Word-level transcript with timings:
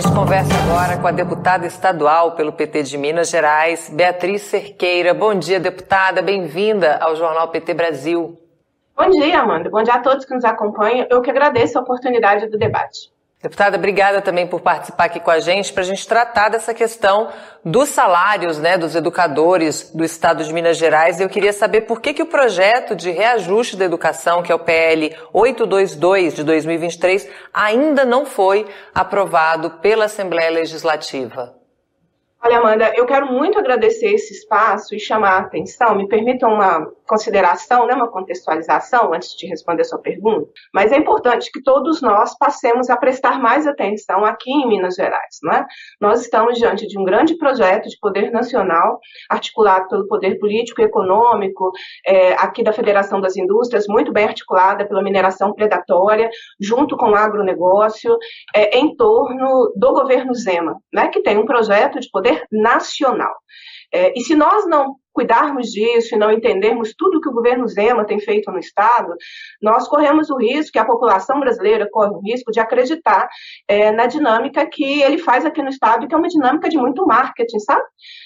gente 0.00 0.14
conversa 0.14 0.52
agora 0.62 0.98
com 0.98 1.06
a 1.06 1.10
deputada 1.10 1.66
estadual 1.66 2.32
pelo 2.32 2.52
PT 2.52 2.82
de 2.82 2.98
Minas 2.98 3.30
Gerais, 3.30 3.88
Beatriz 3.88 4.42
Cerqueira. 4.42 5.14
Bom 5.14 5.34
dia, 5.34 5.58
deputada. 5.58 6.20
Bem-vinda 6.20 6.98
ao 6.98 7.16
Jornal 7.16 7.48
PT 7.48 7.72
Brasil. 7.72 8.38
Bom 8.94 9.08
dia, 9.08 9.40
Amanda. 9.40 9.70
Bom 9.70 9.82
dia 9.82 9.94
a 9.94 10.00
todos 10.00 10.26
que 10.26 10.34
nos 10.34 10.44
acompanham. 10.44 11.06
Eu 11.08 11.22
que 11.22 11.30
agradeço 11.30 11.78
a 11.78 11.80
oportunidade 11.80 12.46
do 12.46 12.58
debate. 12.58 13.10
Deputada, 13.46 13.76
obrigada 13.76 14.20
também 14.20 14.44
por 14.44 14.60
participar 14.60 15.04
aqui 15.04 15.20
com 15.20 15.30
a 15.30 15.38
gente 15.38 15.72
para 15.72 15.84
a 15.84 15.86
gente 15.86 16.04
tratar 16.08 16.48
dessa 16.48 16.74
questão 16.74 17.28
dos 17.64 17.90
salários 17.90 18.58
né, 18.58 18.76
dos 18.76 18.96
educadores 18.96 19.88
do 19.94 20.02
Estado 20.02 20.42
de 20.42 20.52
Minas 20.52 20.76
Gerais. 20.76 21.20
Eu 21.20 21.28
queria 21.28 21.52
saber 21.52 21.82
por 21.82 22.00
que, 22.00 22.12
que 22.12 22.24
o 22.24 22.26
projeto 22.26 22.96
de 22.96 23.08
reajuste 23.08 23.76
da 23.76 23.84
educação, 23.84 24.42
que 24.42 24.50
é 24.50 24.54
o 24.56 24.58
PL 24.58 25.14
822 25.32 26.34
de 26.34 26.42
2023, 26.42 27.30
ainda 27.54 28.04
não 28.04 28.26
foi 28.26 28.66
aprovado 28.92 29.70
pela 29.78 30.06
Assembleia 30.06 30.50
Legislativa. 30.50 31.54
Olha, 32.42 32.58
Amanda, 32.58 32.92
eu 32.96 33.06
quero 33.06 33.26
muito 33.26 33.60
agradecer 33.60 34.12
esse 34.12 34.34
espaço 34.34 34.92
e 34.92 34.98
chamar 34.98 35.34
a 35.34 35.38
atenção. 35.38 35.94
Me 35.94 36.08
permitam 36.08 36.52
uma 36.52 36.84
consideração, 37.06 37.86
né, 37.86 37.94
uma 37.94 38.10
contextualização 38.10 39.12
antes 39.14 39.36
de 39.36 39.46
responder 39.46 39.82
a 39.82 39.84
sua 39.84 40.00
pergunta. 40.00 40.50
Mas 40.74 40.92
é 40.92 40.96
importante 40.96 41.50
que 41.52 41.62
todos 41.62 42.02
nós 42.02 42.36
passemos 42.38 42.90
a 42.90 42.96
prestar 42.96 43.40
mais 43.40 43.66
atenção 43.66 44.24
aqui 44.24 44.50
em 44.50 44.68
Minas 44.68 44.94
Gerais. 44.94 45.38
Não 45.42 45.52
é? 45.52 45.66
Nós 46.00 46.22
estamos 46.22 46.58
diante 46.58 46.86
de 46.86 46.98
um 46.98 47.04
grande 47.04 47.36
projeto 47.36 47.88
de 47.88 47.98
poder 48.00 48.30
nacional, 48.30 48.98
articulado 49.30 49.88
pelo 49.88 50.06
poder 50.06 50.38
político 50.38 50.80
e 50.80 50.84
econômico, 50.84 51.70
é, 52.06 52.32
aqui 52.34 52.62
da 52.62 52.72
Federação 52.72 53.20
das 53.20 53.36
Indústrias, 53.36 53.86
muito 53.88 54.12
bem 54.12 54.24
articulada 54.24 54.86
pela 54.86 55.02
mineração 55.02 55.52
predatória, 55.52 56.28
junto 56.60 56.96
com 56.96 57.10
o 57.10 57.14
agronegócio, 57.14 58.16
é, 58.54 58.78
em 58.78 58.94
torno 58.96 59.72
do 59.76 59.92
governo 59.92 60.34
Zema, 60.34 60.76
né, 60.92 61.08
que 61.08 61.22
tem 61.22 61.38
um 61.38 61.46
projeto 61.46 62.00
de 62.00 62.08
poder 62.10 62.44
nacional. 62.50 63.34
É, 63.92 64.12
e 64.16 64.22
se 64.22 64.34
nós 64.34 64.66
não 64.66 64.96
cuidarmos 65.16 65.68
disso 65.68 66.14
e 66.14 66.18
não 66.18 66.30
entendermos 66.30 66.94
tudo 66.94 67.22
que 67.22 67.28
o 67.30 67.32
governo 67.32 67.66
Zema 67.66 68.04
tem 68.04 68.20
feito 68.20 68.52
no 68.52 68.58
Estado, 68.58 69.14
nós 69.62 69.88
corremos 69.88 70.28
o 70.28 70.36
risco, 70.36 70.72
que 70.72 70.78
a 70.78 70.84
população 70.84 71.40
brasileira 71.40 71.88
corre 71.90 72.10
o 72.10 72.20
risco 72.20 72.52
de 72.52 72.60
acreditar 72.60 73.26
é, 73.66 73.90
na 73.90 74.06
dinâmica 74.06 74.68
que 74.70 75.00
ele 75.00 75.16
faz 75.16 75.46
aqui 75.46 75.62
no 75.62 75.70
Estado, 75.70 76.06
que 76.06 76.14
é 76.14 76.18
uma 76.18 76.28
dinâmica 76.28 76.68
de 76.68 76.76
muito 76.76 77.06
marketing, 77.06 77.58
sabe? 77.60 77.84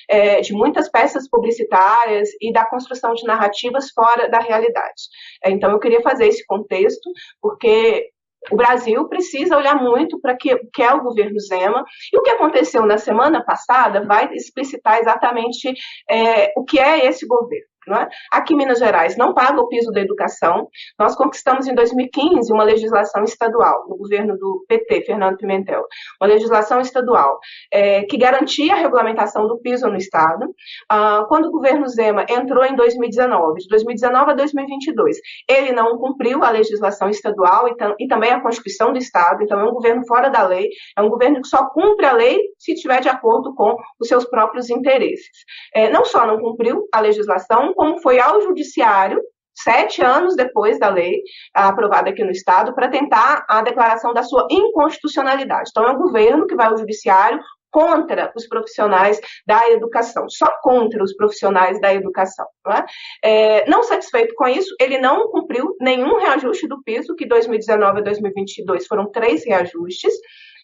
É, 0.08 0.40
de 0.40 0.52
muitas 0.52 0.90
peças 0.90 1.28
publicitárias 1.30 2.28
e 2.40 2.52
da 2.52 2.64
construção 2.64 3.14
de 3.14 3.24
narrativas 3.24 3.90
fora 3.94 4.28
da 4.28 4.40
realidade. 4.40 5.02
É, 5.44 5.50
então, 5.50 5.70
eu 5.70 5.78
queria 5.78 6.02
fazer 6.02 6.26
esse 6.26 6.44
contexto, 6.44 7.08
porque 7.40 8.10
o 8.50 8.56
Brasil 8.56 9.06
precisa 9.08 9.56
olhar 9.56 9.74
muito 9.74 10.18
para 10.20 10.34
o 10.34 10.36
que, 10.36 10.56
que 10.72 10.82
é 10.82 10.92
o 10.92 11.02
governo 11.02 11.38
Zema. 11.40 11.84
E 12.12 12.18
o 12.18 12.22
que 12.22 12.30
aconteceu 12.30 12.86
na 12.86 12.96
semana 12.96 13.44
passada 13.44 14.04
vai 14.04 14.32
explicitar 14.32 14.98
exatamente 14.98 15.72
é, 16.08 16.52
o 16.56 16.64
que 16.64 16.78
é 16.78 17.06
esse 17.06 17.26
governo. 17.26 17.69
É? 17.88 18.08
Aqui 18.30 18.54
em 18.54 18.56
Minas 18.56 18.78
Gerais 18.78 19.16
não 19.16 19.32
paga 19.32 19.60
o 19.60 19.68
piso 19.68 19.90
da 19.90 20.00
educação. 20.00 20.68
Nós 20.98 21.16
conquistamos 21.16 21.66
em 21.66 21.74
2015 21.74 22.52
uma 22.52 22.62
legislação 22.62 23.24
estadual, 23.24 23.86
no 23.88 23.96
governo 23.96 24.36
do 24.36 24.64
PT, 24.68 25.02
Fernando 25.06 25.36
Pimentel, 25.36 25.84
uma 26.20 26.28
legislação 26.28 26.80
estadual 26.80 27.38
é, 27.72 28.02
que 28.02 28.16
garantia 28.18 28.74
a 28.74 28.76
regulamentação 28.76 29.46
do 29.46 29.58
piso 29.58 29.88
no 29.88 29.96
Estado. 29.96 30.46
Ah, 30.88 31.24
quando 31.28 31.46
o 31.46 31.50
governo 31.50 31.88
Zema 31.88 32.24
entrou 32.28 32.64
em 32.64 32.76
2019, 32.76 33.60
de 33.60 33.68
2019 33.68 34.30
a 34.30 34.34
2022, 34.34 35.16
ele 35.48 35.72
não 35.72 35.96
cumpriu 35.98 36.44
a 36.44 36.50
legislação 36.50 37.08
estadual 37.08 37.68
e, 37.68 37.76
tam, 37.76 37.94
e 37.98 38.06
também 38.06 38.30
a 38.30 38.40
Constituição 38.40 38.92
do 38.92 38.98
Estado, 38.98 39.42
então 39.42 39.58
é 39.58 39.64
um 39.64 39.72
governo 39.72 40.06
fora 40.06 40.28
da 40.28 40.46
lei, 40.46 40.68
é 40.96 41.02
um 41.02 41.08
governo 41.08 41.40
que 41.40 41.48
só 41.48 41.68
cumpre 41.70 42.06
a 42.06 42.12
lei 42.12 42.38
se 42.58 42.72
estiver 42.72 43.00
de 43.00 43.08
acordo 43.08 43.54
com 43.54 43.76
os 43.98 44.08
seus 44.08 44.24
próprios 44.24 44.70
interesses. 44.70 45.30
É, 45.74 45.90
não 45.90 46.04
só 46.04 46.26
não 46.26 46.38
cumpriu 46.38 46.86
a 46.92 47.00
legislação, 47.00 47.69
como 47.74 48.00
foi 48.00 48.18
ao 48.18 48.40
judiciário 48.42 49.20
sete 49.62 50.02
anos 50.02 50.36
depois 50.36 50.78
da 50.78 50.88
lei 50.88 51.20
aprovada 51.54 52.10
aqui 52.10 52.24
no 52.24 52.30
Estado, 52.30 52.74
para 52.74 52.88
tentar 52.88 53.44
a 53.48 53.62
declaração 53.62 54.12
da 54.12 54.22
sua 54.22 54.46
inconstitucionalidade. 54.50 55.70
Então, 55.70 55.86
é 55.86 55.92
o 55.92 55.98
governo 55.98 56.46
que 56.46 56.54
vai 56.54 56.66
ao 56.66 56.78
judiciário 56.78 57.40
contra 57.70 58.32
os 58.36 58.48
profissionais 58.48 59.20
da 59.46 59.70
educação, 59.70 60.28
só 60.28 60.50
contra 60.60 61.02
os 61.02 61.14
profissionais 61.14 61.80
da 61.80 61.94
educação. 61.94 62.46
Não, 62.66 62.72
é? 62.72 62.84
É, 63.22 63.70
não 63.70 63.82
satisfeito 63.82 64.34
com 64.34 64.48
isso, 64.48 64.74
ele 64.80 64.98
não 64.98 65.28
cumpriu 65.28 65.76
nenhum 65.80 66.18
reajuste 66.18 66.66
do 66.66 66.82
piso, 66.82 67.14
que 67.14 67.26
2019 67.26 68.00
a 68.00 68.02
2022 68.02 68.86
foram 68.86 69.10
três 69.10 69.44
reajustes, 69.44 70.12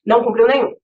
não 0.04 0.24
cumpriu 0.24 0.46
nenhum. 0.46 0.74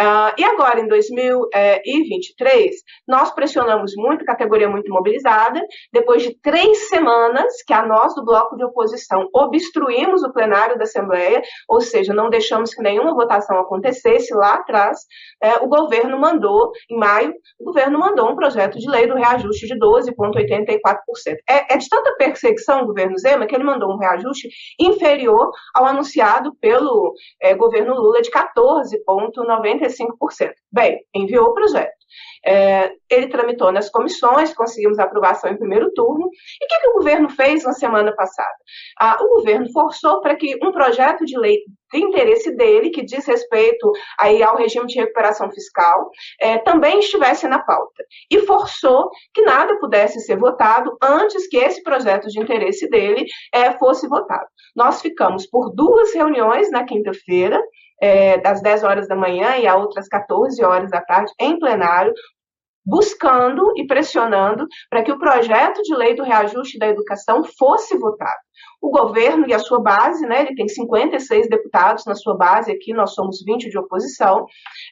Uh, 0.00 0.32
e 0.38 0.44
agora, 0.44 0.80
em 0.80 0.88
2023, 0.88 2.74
nós 3.06 3.30
pressionamos 3.32 3.92
muito, 3.96 4.24
categoria 4.24 4.68
muito 4.68 4.92
mobilizada, 4.92 5.60
depois 5.92 6.22
de 6.22 6.38
três 6.40 6.88
semanas 6.88 7.52
que 7.66 7.72
a 7.72 7.86
nós 7.86 8.14
do 8.14 8.24
bloco 8.24 8.56
de 8.56 8.64
oposição 8.64 9.28
obstruímos 9.34 10.22
o 10.22 10.32
plenário 10.32 10.78
da 10.78 10.84
Assembleia, 10.84 11.42
ou 11.68 11.80
seja, 11.80 12.14
não 12.14 12.30
deixamos 12.30 12.74
que 12.74 12.82
nenhuma 12.82 13.14
votação 13.14 13.58
acontecesse 13.58 14.34
lá 14.34 14.54
atrás, 14.54 14.98
é, 15.42 15.56
o 15.56 15.68
governo 15.68 16.18
mandou, 16.18 16.70
em 16.90 16.96
maio, 16.96 17.32
o 17.58 17.64
governo 17.64 17.98
mandou 17.98 18.30
um 18.30 18.36
projeto 18.36 18.78
de 18.78 18.88
lei 18.88 19.06
do 19.06 19.14
reajuste 19.14 19.66
de 19.66 19.78
12,84%. 19.78 21.36
É, 21.48 21.74
é 21.74 21.76
de 21.76 21.88
tanta 21.88 22.14
perseguição 22.16 22.80
do 22.80 22.86
governo 22.86 23.18
Zema 23.18 23.46
que 23.46 23.54
ele 23.54 23.64
mandou 23.64 23.92
um 23.92 23.98
reajuste 23.98 24.48
inferior 24.80 25.50
ao 25.74 25.86
anunciado 25.86 26.54
pelo 26.60 27.14
é, 27.40 27.54
governo 27.54 27.94
Lula 27.94 28.20
de 28.20 28.30
14,9%. 28.30 29.57
95%. 29.60 30.52
Bem, 30.72 30.98
enviou 31.14 31.46
o 31.48 31.54
projeto. 31.54 31.98
É, 32.44 32.90
ele 33.10 33.28
tramitou 33.28 33.70
nas 33.72 33.90
comissões, 33.90 34.54
conseguimos 34.54 34.98
aprovação 34.98 35.50
em 35.50 35.56
primeiro 35.56 35.92
turno. 35.92 36.26
E 36.26 36.64
o 36.64 36.68
que, 36.68 36.80
que 36.80 36.88
o 36.88 36.94
governo 36.94 37.28
fez 37.28 37.64
na 37.64 37.72
semana 37.72 38.14
passada? 38.14 38.54
Ah, 39.00 39.18
o 39.20 39.28
governo 39.36 39.70
forçou 39.72 40.20
para 40.20 40.36
que 40.36 40.56
um 40.62 40.72
projeto 40.72 41.24
de 41.24 41.38
lei 41.38 41.56
de 41.92 41.98
interesse 42.00 42.54
dele, 42.54 42.90
que 42.90 43.02
diz 43.02 43.26
respeito 43.26 43.90
aí 44.18 44.42
ao 44.42 44.56
regime 44.56 44.86
de 44.86 44.98
recuperação 44.98 45.50
fiscal, 45.50 46.10
é, 46.40 46.58
também 46.58 46.98
estivesse 46.98 47.48
na 47.48 47.58
pauta. 47.58 48.04
E 48.30 48.40
forçou 48.40 49.10
que 49.32 49.42
nada 49.42 49.78
pudesse 49.78 50.20
ser 50.20 50.36
votado 50.36 50.96
antes 51.02 51.48
que 51.48 51.56
esse 51.56 51.82
projeto 51.82 52.28
de 52.28 52.40
interesse 52.40 52.88
dele 52.90 53.24
é, 53.52 53.72
fosse 53.78 54.06
votado. 54.06 54.46
Nós 54.76 55.00
ficamos 55.00 55.46
por 55.46 55.70
duas 55.74 56.12
reuniões 56.14 56.70
na 56.70 56.84
quinta-feira, 56.84 57.58
é, 58.00 58.38
das 58.38 58.60
10 58.62 58.84
horas 58.84 59.08
da 59.08 59.16
manhã 59.16 59.56
e 59.56 59.66
a 59.66 59.76
outras 59.76 60.08
14 60.08 60.62
horas 60.64 60.90
da 60.90 61.00
tarde, 61.00 61.32
em 61.40 61.58
plenário, 61.58 62.12
buscando 62.84 63.72
e 63.76 63.86
pressionando 63.86 64.66
para 64.88 65.02
que 65.02 65.12
o 65.12 65.18
projeto 65.18 65.82
de 65.82 65.94
lei 65.94 66.14
do 66.14 66.22
reajuste 66.22 66.78
da 66.78 66.88
educação 66.88 67.42
fosse 67.44 67.98
votado 67.98 68.47
o 68.80 68.90
governo 68.90 69.46
e 69.48 69.54
a 69.54 69.58
sua 69.58 69.80
base, 69.80 70.26
né, 70.26 70.42
ele 70.42 70.54
tem 70.54 70.68
56 70.68 71.48
deputados 71.48 72.04
na 72.06 72.14
sua 72.14 72.36
base, 72.36 72.70
aqui 72.70 72.92
nós 72.92 73.14
somos 73.14 73.42
20 73.44 73.68
de 73.68 73.78
oposição, 73.78 74.46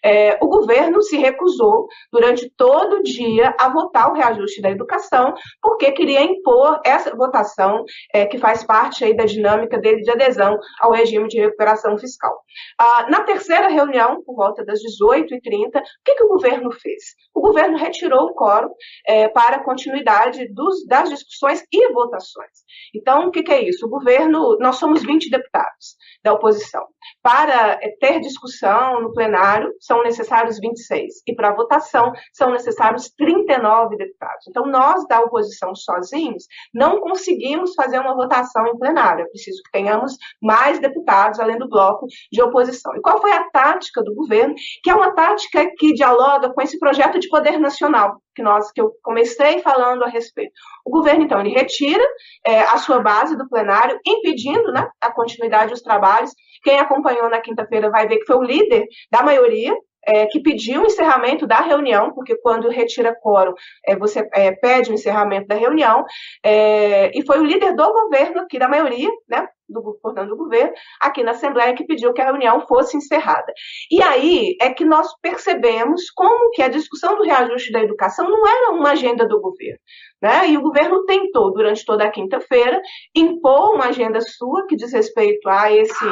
é, 0.04 0.38
o 0.42 0.48
governo 0.48 1.02
se 1.02 1.16
recusou 1.16 1.86
durante 2.12 2.50
todo 2.56 2.96
o 2.96 3.02
dia 3.02 3.54
a 3.58 3.68
votar 3.68 4.10
o 4.10 4.14
reajuste 4.14 4.60
da 4.60 4.70
educação, 4.70 5.32
porque 5.62 5.92
queria 5.92 6.22
impor 6.22 6.80
essa 6.84 7.14
votação 7.14 7.84
é, 8.12 8.26
que 8.26 8.38
faz 8.38 8.64
parte 8.64 9.04
aí 9.04 9.14
da 9.14 9.24
dinâmica 9.24 9.78
dele 9.78 10.02
de 10.02 10.10
adesão 10.10 10.58
ao 10.80 10.92
regime 10.92 11.28
de 11.28 11.40
recuperação 11.40 11.96
fiscal. 11.98 12.40
Ah, 12.78 13.06
na 13.10 13.22
terceira 13.22 13.68
reunião, 13.68 14.22
por 14.24 14.34
volta 14.34 14.64
das 14.64 14.80
18h30, 14.80 15.78
o 15.78 15.82
que, 16.04 16.14
que 16.14 16.24
o 16.24 16.28
governo 16.28 16.70
fez? 16.72 17.02
O 17.34 17.40
governo 17.40 17.76
retirou 17.76 18.30
o 18.30 18.34
quórum 18.34 18.70
é, 19.06 19.28
para 19.28 19.62
continuidade 19.62 20.46
dos, 20.52 20.86
das 20.86 21.08
discussões 21.10 21.62
e 21.72 21.92
votações. 21.92 22.64
Então, 22.94 23.26
o 23.26 23.30
que, 23.30 23.42
que 23.42 23.52
é 23.56 23.68
isso? 23.68 23.86
O 23.86 23.88
governo, 23.88 24.56
nós 24.60 24.76
somos 24.76 25.02
20 25.02 25.30
deputados 25.30 25.96
da 26.22 26.32
oposição. 26.32 26.84
Para 27.22 27.78
eh, 27.82 27.96
ter 28.00 28.20
discussão 28.20 29.00
no 29.00 29.12
plenário, 29.12 29.72
são 29.80 30.02
necessários 30.02 30.58
26. 30.58 31.22
E 31.26 31.34
para 31.34 31.54
votação, 31.54 32.12
são 32.32 32.50
necessários 32.50 33.10
39 33.16 33.96
deputados. 33.96 34.46
Então, 34.48 34.66
nós 34.66 35.06
da 35.06 35.20
oposição 35.20 35.74
sozinhos 35.74 36.44
não 36.74 37.00
conseguimos 37.00 37.74
fazer 37.74 37.98
uma 37.98 38.14
votação 38.14 38.66
em 38.66 38.78
plenário. 38.78 39.24
É 39.24 39.28
preciso 39.28 39.62
que 39.64 39.70
tenhamos 39.70 40.16
mais 40.42 40.78
deputados, 40.78 41.40
além 41.40 41.58
do 41.58 41.68
bloco 41.68 42.06
de 42.30 42.42
oposição. 42.42 42.94
E 42.96 43.00
qual 43.00 43.20
foi 43.20 43.32
a 43.32 43.48
tática 43.50 44.02
do 44.02 44.14
governo? 44.14 44.54
Que 44.82 44.90
é 44.90 44.94
uma 44.94 45.14
tática 45.14 45.66
que 45.78 45.92
dialoga 45.92 46.52
com 46.52 46.60
esse 46.60 46.78
projeto 46.78 47.18
de 47.18 47.28
poder 47.28 47.58
nacional 47.58 48.20
que 48.36 48.42
nós 48.42 48.70
que 48.70 48.80
eu 48.80 48.92
comecei 49.02 49.60
falando 49.60 50.04
a 50.04 50.08
respeito. 50.08 50.52
O 50.84 50.90
governo 50.90 51.24
então 51.24 51.40
ele 51.40 51.50
retira 51.50 52.06
é, 52.44 52.60
a 52.60 52.76
sua 52.76 53.00
base 53.00 53.36
do 53.36 53.48
plenário, 53.48 53.98
impedindo 54.06 54.70
né, 54.70 54.86
a 55.00 55.10
continuidade 55.10 55.70
dos 55.70 55.82
trabalhos. 55.82 56.30
Quem 56.62 56.78
acompanhou 56.78 57.30
na 57.30 57.40
quinta-feira 57.40 57.90
vai 57.90 58.06
ver 58.06 58.18
que 58.18 58.26
foi 58.26 58.36
o 58.36 58.42
líder 58.42 58.86
da 59.10 59.22
maioria 59.22 59.74
é, 60.06 60.26
que 60.26 60.40
pediu 60.40 60.82
o 60.82 60.86
encerramento 60.86 61.46
da 61.46 61.60
reunião, 61.60 62.12
porque 62.12 62.36
quando 62.36 62.68
retira 62.68 63.14
quórum, 63.14 63.54
é, 63.84 63.96
você 63.96 64.28
é, 64.32 64.52
pede 64.52 64.90
o 64.90 64.94
encerramento 64.94 65.48
da 65.48 65.54
reunião, 65.54 66.04
é, 66.44 67.10
e 67.16 67.24
foi 67.26 67.40
o 67.40 67.44
líder 67.44 67.74
do 67.74 67.92
governo 67.92 68.40
aqui, 68.40 68.58
da 68.58 68.68
maioria, 68.68 69.10
né, 69.28 69.48
do, 69.68 69.98
portanto, 70.00 70.28
do 70.28 70.36
governo, 70.36 70.72
aqui 71.00 71.22
na 71.22 71.32
Assembleia, 71.32 71.74
que 71.74 71.84
pediu 71.84 72.12
que 72.12 72.20
a 72.20 72.26
reunião 72.26 72.64
fosse 72.66 72.96
encerrada. 72.96 73.52
E 73.90 74.00
aí 74.00 74.56
é 74.60 74.72
que 74.72 74.84
nós 74.84 75.08
percebemos 75.20 76.10
como 76.14 76.50
que 76.50 76.62
a 76.62 76.68
discussão 76.68 77.16
do 77.16 77.24
reajuste 77.24 77.72
da 77.72 77.80
educação 77.80 78.28
não 78.28 78.46
era 78.46 78.72
uma 78.72 78.92
agenda 78.92 79.26
do 79.26 79.40
governo. 79.40 79.78
Né? 80.22 80.50
E 80.50 80.56
o 80.56 80.62
governo 80.62 81.04
tentou, 81.04 81.52
durante 81.52 81.84
toda 81.84 82.04
a 82.04 82.10
quinta-feira, 82.10 82.80
impor 83.14 83.74
uma 83.74 83.86
agenda 83.86 84.20
sua 84.20 84.66
que 84.66 84.76
diz 84.76 84.92
respeito 84.92 85.48
a 85.48 85.72
esse 85.72 86.04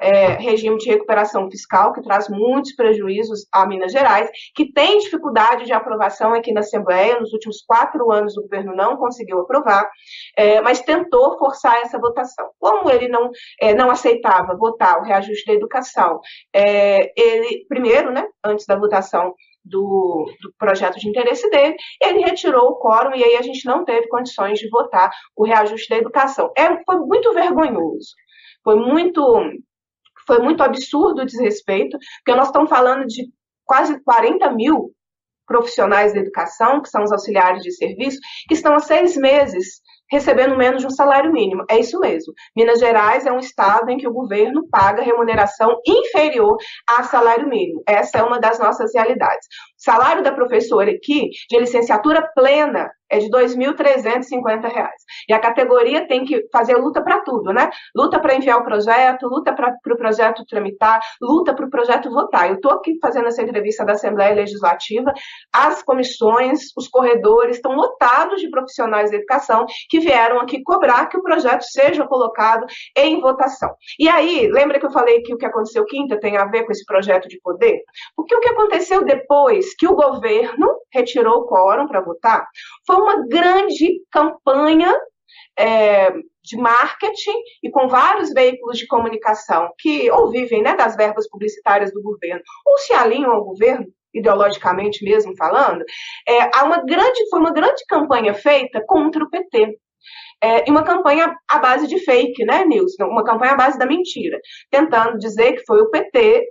é, 0.00 0.32
regime 0.34 0.78
de 0.78 0.88
recuperação 0.88 1.48
fiscal, 1.50 1.92
que 1.92 2.02
traz 2.02 2.28
muitos 2.28 2.74
prejuízos 2.74 3.46
a 3.52 3.66
Minas 3.66 3.92
Gerais, 3.92 4.28
que 4.54 4.72
tem 4.72 4.98
dificuldade 4.98 5.66
de 5.66 5.72
aprovação 5.72 6.34
aqui 6.34 6.52
na 6.52 6.60
Assembleia. 6.60 7.20
Nos 7.20 7.32
últimos 7.32 7.62
quatro 7.66 8.10
anos, 8.10 8.36
o 8.36 8.42
governo 8.42 8.74
não 8.74 8.96
conseguiu 8.96 9.40
aprovar, 9.40 9.88
é, 10.36 10.60
mas 10.60 10.80
tentou 10.80 11.38
forçar 11.38 11.80
essa 11.82 11.98
votação. 11.98 12.50
Como 12.58 12.90
ele 12.90 13.08
não, 13.08 13.30
é, 13.60 13.74
não 13.74 13.90
aceitava 13.90 14.56
votar 14.56 14.98
o 14.98 15.04
reajuste 15.04 15.46
da 15.46 15.52
educação, 15.52 16.20
é, 16.54 17.12
ele, 17.16 17.66
primeiro, 17.68 18.12
né, 18.12 18.26
antes 18.44 18.66
da 18.66 18.76
votação, 18.76 19.34
do, 19.62 20.26
do, 20.40 20.52
projeto 20.58 20.98
de 20.98 21.06
interesse 21.06 21.48
dele, 21.50 21.76
ele 22.02 22.20
retirou 22.20 22.70
o 22.70 22.78
quórum 22.78 23.14
e 23.14 23.22
aí 23.22 23.36
a 23.36 23.42
gente 23.42 23.66
não 23.66 23.84
teve 23.84 24.08
condições 24.08 24.58
de 24.58 24.68
votar 24.70 25.10
o 25.36 25.44
reajuste 25.44 25.88
da 25.90 25.98
educação. 25.98 26.50
É, 26.56 26.82
foi 26.84 26.96
muito 27.00 27.32
vergonhoso, 27.34 28.14
foi 28.64 28.76
muito 28.76 29.22
foi 30.30 30.38
muito 30.38 30.62
absurdo 30.62 31.22
o 31.22 31.26
desrespeito, 31.26 31.98
porque 32.24 32.38
nós 32.38 32.46
estamos 32.46 32.70
falando 32.70 33.04
de 33.04 33.24
quase 33.64 34.00
40 34.04 34.48
mil 34.52 34.92
profissionais 35.44 36.12
da 36.12 36.20
educação, 36.20 36.80
que 36.80 36.88
são 36.88 37.02
os 37.02 37.10
auxiliares 37.10 37.64
de 37.64 37.72
serviço, 37.72 38.20
que 38.46 38.54
estão 38.54 38.74
há 38.74 38.78
seis 38.78 39.16
meses 39.16 39.80
recebendo 40.08 40.56
menos 40.56 40.82
de 40.82 40.86
um 40.86 40.90
salário 40.90 41.32
mínimo. 41.32 41.64
É 41.68 41.78
isso 41.78 41.98
mesmo. 41.98 42.32
Minas 42.56 42.78
Gerais 42.78 43.26
é 43.26 43.32
um 43.32 43.38
estado 43.38 43.90
em 43.90 43.96
que 43.96 44.06
o 44.06 44.12
governo 44.12 44.68
paga 44.68 45.02
remuneração 45.02 45.76
inferior 45.84 46.56
a 46.88 47.02
salário 47.02 47.48
mínimo. 47.48 47.82
Essa 47.86 48.18
é 48.18 48.22
uma 48.22 48.38
das 48.38 48.58
nossas 48.60 48.92
realidades. 48.94 49.46
Salário 49.80 50.22
da 50.22 50.30
professora 50.30 50.90
aqui, 50.90 51.30
de 51.48 51.58
licenciatura 51.58 52.30
plena, 52.34 52.90
é 53.10 53.18
de 53.18 53.24
R$ 53.24 53.30
2.350. 53.30 54.70
E 55.28 55.32
a 55.32 55.40
categoria 55.40 56.06
tem 56.06 56.24
que 56.24 56.46
fazer 56.52 56.76
luta 56.76 57.02
para 57.02 57.20
tudo, 57.22 57.52
né? 57.52 57.68
Luta 57.96 58.20
para 58.20 58.34
enviar 58.34 58.58
o 58.58 58.64
projeto, 58.64 59.26
luta 59.26 59.52
para 59.52 59.70
o 59.70 59.80
pro 59.82 59.96
projeto 59.96 60.44
tramitar, 60.46 61.00
luta 61.20 61.54
para 61.54 61.66
o 61.66 61.70
projeto 61.70 62.10
votar. 62.10 62.48
Eu 62.48 62.56
estou 62.56 62.72
aqui 62.72 62.98
fazendo 63.02 63.26
essa 63.26 63.42
entrevista 63.42 63.84
da 63.84 63.94
Assembleia 63.94 64.34
Legislativa, 64.34 65.12
as 65.52 65.82
comissões, 65.82 66.60
os 66.76 66.86
corredores 66.86 67.56
estão 67.56 67.72
lotados 67.72 68.40
de 68.40 68.48
profissionais 68.50 69.10
da 69.10 69.16
educação 69.16 69.66
que 69.88 69.98
vieram 69.98 70.38
aqui 70.38 70.62
cobrar 70.62 71.06
que 71.06 71.16
o 71.16 71.22
projeto 71.22 71.62
seja 71.62 72.06
colocado 72.06 72.64
em 72.96 73.20
votação. 73.20 73.74
E 73.98 74.08
aí, 74.08 74.46
lembra 74.48 74.78
que 74.78 74.86
eu 74.86 74.92
falei 74.92 75.22
que 75.22 75.34
o 75.34 75.38
que 75.38 75.46
aconteceu 75.46 75.84
quinta 75.86 76.20
tem 76.20 76.36
a 76.36 76.44
ver 76.44 76.64
com 76.64 76.70
esse 76.70 76.84
projeto 76.84 77.28
de 77.28 77.40
poder? 77.40 77.80
Porque 78.14 78.36
o 78.36 78.40
que 78.40 78.48
aconteceu 78.48 79.04
depois 79.04 79.69
que 79.74 79.86
o 79.86 79.94
governo 79.94 80.66
retirou 80.92 81.40
o 81.40 81.46
quórum 81.46 81.86
para 81.86 82.00
votar 82.00 82.46
foi 82.86 82.96
uma 82.96 83.26
grande 83.26 84.02
campanha 84.10 84.94
é, 85.58 86.10
de 86.42 86.56
marketing 86.56 87.36
e 87.62 87.70
com 87.70 87.88
vários 87.88 88.32
veículos 88.32 88.78
de 88.78 88.86
comunicação 88.86 89.70
que 89.78 90.10
ou 90.10 90.30
vivem 90.30 90.62
né, 90.62 90.74
das 90.74 90.96
verbas 90.96 91.28
publicitárias 91.28 91.92
do 91.92 92.02
governo 92.02 92.42
ou 92.66 92.78
se 92.78 92.92
alinham 92.92 93.32
ao 93.32 93.44
governo 93.44 93.86
ideologicamente 94.12 95.04
mesmo 95.04 95.36
falando, 95.36 95.84
é, 96.26 96.50
há 96.54 96.64
uma 96.64 96.84
grande, 96.84 97.28
foi 97.30 97.38
uma 97.38 97.52
grande 97.52 97.84
campanha 97.88 98.34
feita 98.34 98.82
contra 98.86 99.22
o 99.22 99.30
PT. 99.30 99.78
É, 100.42 100.66
e 100.66 100.70
uma 100.70 100.82
campanha 100.82 101.34
à 101.48 101.58
base 101.58 101.86
de 101.86 101.98
fake, 102.02 102.44
né, 102.44 102.64
Nilson? 102.64 103.04
Uma 103.04 103.22
campanha 103.22 103.52
à 103.52 103.56
base 103.56 103.78
da 103.78 103.86
mentira, 103.86 104.38
tentando 104.70 105.18
dizer 105.18 105.52
que 105.52 105.64
foi 105.66 105.80
o 105.80 105.90
PT 105.90 106.44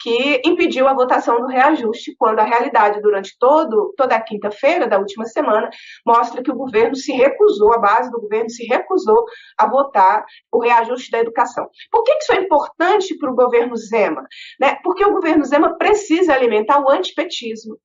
que 0.00 0.42
impediu 0.44 0.86
a 0.86 0.94
votação 0.94 1.40
do 1.40 1.46
reajuste, 1.46 2.14
quando 2.18 2.40
a 2.40 2.44
realidade, 2.44 3.00
durante 3.00 3.36
todo, 3.38 3.94
toda 3.96 4.16
a 4.16 4.22
quinta-feira 4.22 4.86
da 4.86 4.98
última 4.98 5.24
semana, 5.24 5.70
mostra 6.06 6.42
que 6.42 6.50
o 6.50 6.56
governo 6.56 6.94
se 6.94 7.12
recusou, 7.12 7.72
a 7.74 7.78
base 7.78 8.10
do 8.10 8.20
governo 8.20 8.50
se 8.50 8.64
recusou 8.66 9.24
a 9.58 9.68
votar 9.68 10.24
o 10.52 10.60
reajuste 10.60 11.10
da 11.10 11.18
educação. 11.18 11.66
Por 11.90 12.02
que 12.02 12.12
isso 12.12 12.32
é 12.32 12.40
importante 12.42 13.16
para 13.18 13.30
o 13.30 13.36
governo 13.36 13.76
Zema? 13.76 14.24
Né? 14.60 14.76
Porque 14.82 15.04
o 15.04 15.12
governo 15.12 15.44
Zema 15.44 15.76
precisa 15.76 16.34
alimentar 16.34 16.80
o 16.80 16.90
antipetismo 16.90 17.76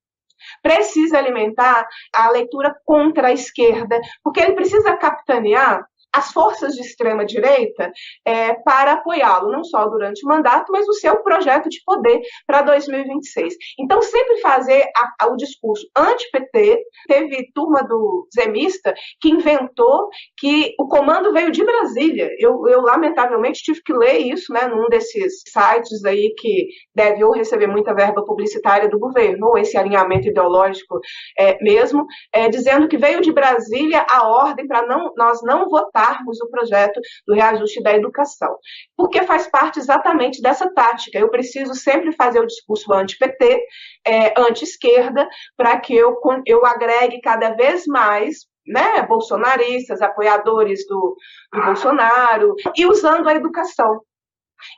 precisa 0.62 1.18
alimentar 1.18 1.88
a 2.14 2.32
leitura 2.32 2.74
contra 2.84 3.28
a 3.28 3.32
esquerda, 3.32 4.00
porque 4.24 4.40
ele 4.40 4.54
precisa 4.54 4.98
capitanear 4.98 5.86
as 6.14 6.32
forças 6.32 6.74
de 6.74 6.82
extrema 6.82 7.26
direita 7.26 7.92
é, 8.26 8.54
para 8.54 8.94
apoiá-lo, 8.94 9.52
não 9.52 9.64
só 9.64 9.88
durante 9.88 10.26
o 10.26 10.30
mandato, 10.30 10.72
mas 10.72 10.88
o 10.88 10.94
seu 10.94 11.22
projeto 11.24 11.70
de 11.70 11.82
poder 11.86 12.22
para 12.46 12.62
2026. 12.62 13.54
Então, 13.80 14.02
sempre 14.02 14.38
fazer 14.40 14.84
a, 14.96 15.26
a, 15.26 15.32
o 15.32 15.38
discurso 15.38 15.88
anti-PT. 15.96 16.82
Teve 17.08 17.52
turma 17.54 17.84
do 17.84 18.28
Zemista 18.34 18.94
que 19.20 19.30
inventou 19.30 20.10
que 20.38 20.74
o 20.80 20.88
comando 20.88 21.32
veio 21.32 21.52
de 21.52 21.64
Brasília. 21.64 22.30
Eu, 22.38 22.68
eu, 22.68 22.82
lamentavelmente, 22.82 23.64
tive 23.64 23.82
que 23.84 23.94
ler 23.94 24.18
isso 24.20 24.52
né, 24.54 24.68
num 24.68 24.90
desses 24.90 25.42
sites 25.48 26.04
aí 26.06 26.34
que 26.38 26.68
deve 26.94 27.24
ou 27.24 27.32
receber 27.32 27.68
muita 27.68 27.94
verba 27.94 28.24
publicitária 28.26 28.90
do 28.90 29.00
governo, 29.00 29.48
ou 29.48 29.58
esse 29.58 29.78
alinhamento 29.78 30.28
ideológico 30.28 31.00
é, 31.38 31.62
mesmo, 31.64 32.06
é, 32.34 32.50
dizendo 32.50 32.88
que 32.88 32.98
veio 32.98 33.22
de 33.22 33.32
Brasília 33.32 34.06
a 34.10 34.28
ordem 34.28 34.68
para 34.68 34.86
não, 34.86 35.12
nós 35.16 35.42
não 35.44 35.70
votar 35.70 36.01
o 36.42 36.50
projeto 36.50 37.00
do 37.28 37.34
reajuste 37.34 37.82
da 37.82 37.94
educação. 37.94 38.58
Porque 38.96 39.24
faz 39.24 39.48
parte 39.48 39.80
exatamente 39.80 40.42
dessa 40.42 40.72
tática. 40.74 41.18
Eu 41.18 41.30
preciso 41.30 41.74
sempre 41.76 42.12
fazer 42.12 42.40
o 42.40 42.48
discurso 42.48 42.94
anti-PT, 42.94 43.64
é, 44.06 44.40
anti-esquerda, 44.40 45.28
para 45.56 45.80
que 45.80 45.96
eu, 45.96 46.18
eu 46.46 46.66
agregue 46.66 47.22
cada 47.22 47.52
vez 47.52 47.86
mais 47.86 48.50
né, 48.66 49.02
bolsonaristas, 49.04 50.02
apoiadores 50.02 50.86
do, 50.88 51.16
do 51.52 51.62
Bolsonaro, 51.64 52.56
e 52.76 52.86
usando 52.86 53.28
a 53.28 53.36
educação. 53.36 54.02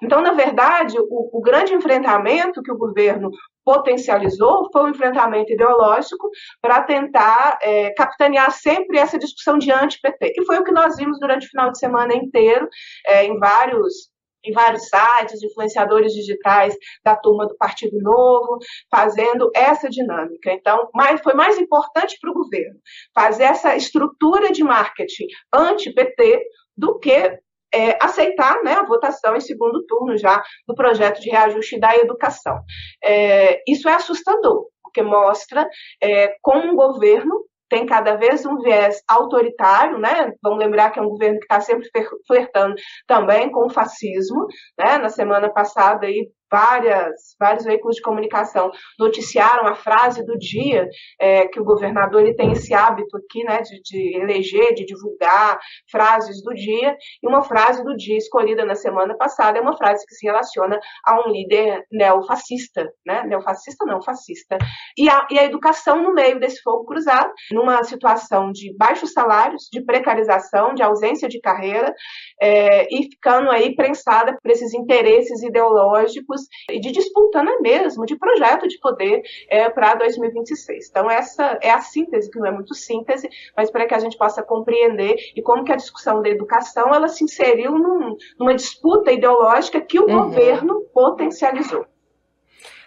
Então, 0.02 0.22
na 0.22 0.32
verdade, 0.32 0.98
o, 0.98 1.38
o, 1.38 1.42
grande 1.42 1.74
enfrentamento 1.74 2.62
que 2.62 2.72
o 2.72 2.78
governo 2.78 3.30
potencializou 3.66 4.70
foi 4.72 4.84
um 4.84 4.90
enfrentamento 4.90 5.52
ideológico 5.52 6.30
para 6.62 6.84
tentar 6.84 7.58
é, 7.62 7.92
capitanear 7.92 8.52
sempre 8.52 8.98
essa 8.98 9.18
discussão 9.18 9.58
de 9.58 9.72
anti-PT. 9.72 10.34
E 10.38 10.46
foi 10.46 10.60
o 10.60 10.64
que 10.64 10.72
nós 10.72 10.96
vimos 10.96 11.20
durante 11.20 11.48
o 11.48 11.50
final 11.50 11.72
de 11.72 11.80
semana 11.80 12.14
inteiro, 12.14 12.68
é, 13.08 13.26
em 13.26 13.38
vários 13.38 14.12
em 14.46 14.52
vários 14.52 14.90
sites, 14.90 15.42
influenciadores 15.42 16.14
digitais 16.14 16.76
da 17.04 17.16
turma 17.16 17.48
do 17.48 17.56
Partido 17.56 17.98
Novo, 18.00 18.60
fazendo 18.92 19.50
essa 19.56 19.90
dinâmica. 19.90 20.52
Então, 20.52 20.90
mais, 20.94 21.22
foi 21.22 21.34
mais 21.34 21.58
importante 21.58 22.18
para 22.20 22.30
o 22.30 22.34
governo 22.34 22.78
fazer 23.16 23.44
essa 23.44 23.76
estrutura 23.76 24.52
de 24.52 24.64
marketing 24.64 25.28
anti-PT 25.54 26.44
do 26.76 27.00
que 27.00 27.40
é, 27.74 27.98
aceitar 28.02 28.62
né, 28.64 28.74
a 28.74 28.86
votação 28.86 29.36
em 29.36 29.42
segundo 29.42 29.86
turno 29.86 30.18
já 30.18 30.42
do 30.68 30.76
projeto 30.76 31.20
de 31.20 31.30
reajuste 31.30 31.80
da 31.80 31.96
educação. 31.98 32.60
É, 33.04 33.62
isso 33.68 33.90
é 33.90 33.94
assustador, 33.94 34.68
porque 34.84 35.02
mostra 35.02 35.68
é, 36.02 36.36
como 36.42 36.72
um 36.72 36.76
governo 36.76 37.44
tem 37.74 37.88
cada 37.88 38.16
vez 38.16 38.46
um 38.46 38.60
viés 38.60 39.02
autoritário, 39.08 39.98
né? 39.98 40.32
Vamos 40.44 40.60
lembrar 40.60 40.92
que 40.92 41.00
é 41.00 41.02
um 41.02 41.10
governo 41.10 41.40
que 41.40 41.46
está 41.46 41.60
sempre 41.60 41.90
flertando 42.28 42.76
também 43.08 43.50
com 43.52 43.66
o 43.66 43.70
fascismo, 43.70 44.46
né? 44.78 45.00
Na 45.00 45.10
semana 45.10 45.52
passada 45.52 46.06
aí 46.06 46.30
várias, 46.54 47.36
vários 47.40 47.66
veículos 47.66 47.96
de 47.96 48.04
comunicação 48.04 48.70
noticiaram 49.00 49.66
a 49.66 49.74
frase 49.74 50.24
do 50.24 50.38
dia, 50.38 50.88
é, 51.20 51.48
que 51.48 51.60
o 51.60 51.64
governador 51.64 52.22
ele 52.22 52.36
tem 52.36 52.52
esse 52.52 52.76
hábito 52.76 53.18
aqui, 53.18 53.44
né, 53.44 53.60
de, 53.62 53.82
de, 53.82 54.22
eleger, 54.22 54.76
de 54.76 54.86
divulgar 54.86 55.58
frases 55.90 56.44
do 56.44 56.54
dia, 56.54 56.96
e 57.24 57.28
uma 57.28 57.42
frase 57.42 57.84
do 57.84 57.96
dia 57.96 58.18
escolhida 58.18 58.64
na 58.64 58.76
semana 58.76 59.18
passada 59.18 59.58
é 59.58 59.62
uma 59.62 59.76
frase 59.76 60.06
que 60.06 60.14
se 60.14 60.28
relaciona 60.28 60.80
a 61.04 61.28
um 61.28 61.32
líder 61.32 61.82
neofascista, 61.92 62.88
né, 63.04 63.24
neofascista 63.24 63.84
não, 63.86 64.00
fascista, 64.04 64.56
e 64.96 65.10
a, 65.10 65.26
e 65.32 65.40
a 65.40 65.46
educação 65.46 66.04
no 66.04 66.14
meio 66.14 66.40
desse 66.40 66.62
fogo 66.62 66.86
cruzado, 66.86 67.32
numa 67.52 67.84
situação 67.84 68.52
de 68.52 68.76
baixos 68.78 69.12
salários, 69.12 69.64
de 69.72 69.84
precarização, 69.84 70.76
de 70.76 70.84
ausência 70.84 71.28
de 71.28 71.42
carreira, 71.42 71.92
é, 72.40 72.86
e 72.92 73.10
ficando 73.10 73.50
aí 73.50 73.76
prensada 73.76 74.38
por 74.40 74.52
esses 74.52 74.72
interesses 74.76 75.42
ideológicos 75.42 76.43
e 76.70 76.80
de 76.80 76.92
disputa, 76.92 77.44
né, 77.44 77.52
mesmo, 77.62 78.06
de 78.06 78.16
projeto 78.16 78.68
de 78.68 78.80
poder 78.80 79.22
é, 79.50 79.70
para 79.70 79.96
2026. 79.96 80.90
Então, 80.90 81.10
essa 81.10 81.58
é 81.62 81.72
a 81.72 81.82
síntese, 81.82 82.30
que 82.30 82.40
não 82.40 82.48
é 82.48 82.52
muito 82.52 82.74
síntese, 82.74 83.30
mas 83.56 83.70
para 83.70 83.86
que 83.86 83.94
a 83.94 84.00
gente 84.00 84.18
possa 84.18 84.44
compreender 84.44 85.16
e 85.36 85.42
como 85.42 85.64
que 85.64 85.72
a 85.72 85.78
discussão 85.78 86.22
da 86.22 86.30
educação 86.30 86.94
ela 86.94 87.08
se 87.08 87.24
inseriu 87.24 87.72
num, 87.72 88.16
numa 88.40 88.56
disputa 88.56 89.12
ideológica 89.12 89.82
que 89.82 90.00
o 90.00 90.08
uhum. 90.08 90.24
governo 90.24 90.82
potencializou. 90.94 91.86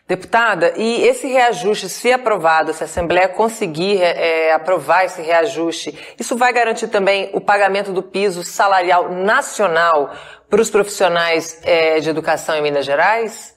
Deputada, 0.09 0.73
e 0.77 1.03
esse 1.03 1.27
reajuste, 1.27 1.89
se 1.89 2.13
aprovado, 2.13 2.73
se 2.73 2.85
a 2.85 2.87
Assembleia 2.87 3.29
conseguir 3.29 4.01
é, 4.01 4.53
aprovar 4.53 5.05
esse 5.05 5.21
reajuste, 5.21 6.15
isso 6.17 6.37
vai 6.37 6.53
garantir 6.53 6.87
também 6.87 7.29
o 7.35 7.41
pagamento 7.41 7.93
do 7.93 8.05
piso 8.05 8.45
salarial 8.45 9.11
nacional 9.11 10.13
para 10.49 10.61
os 10.61 10.71
profissionais 10.71 11.61
é, 11.65 11.99
de 11.99 12.09
educação 12.09 12.55
em 12.55 12.63
Minas 12.63 12.87
Gerais? 12.87 13.57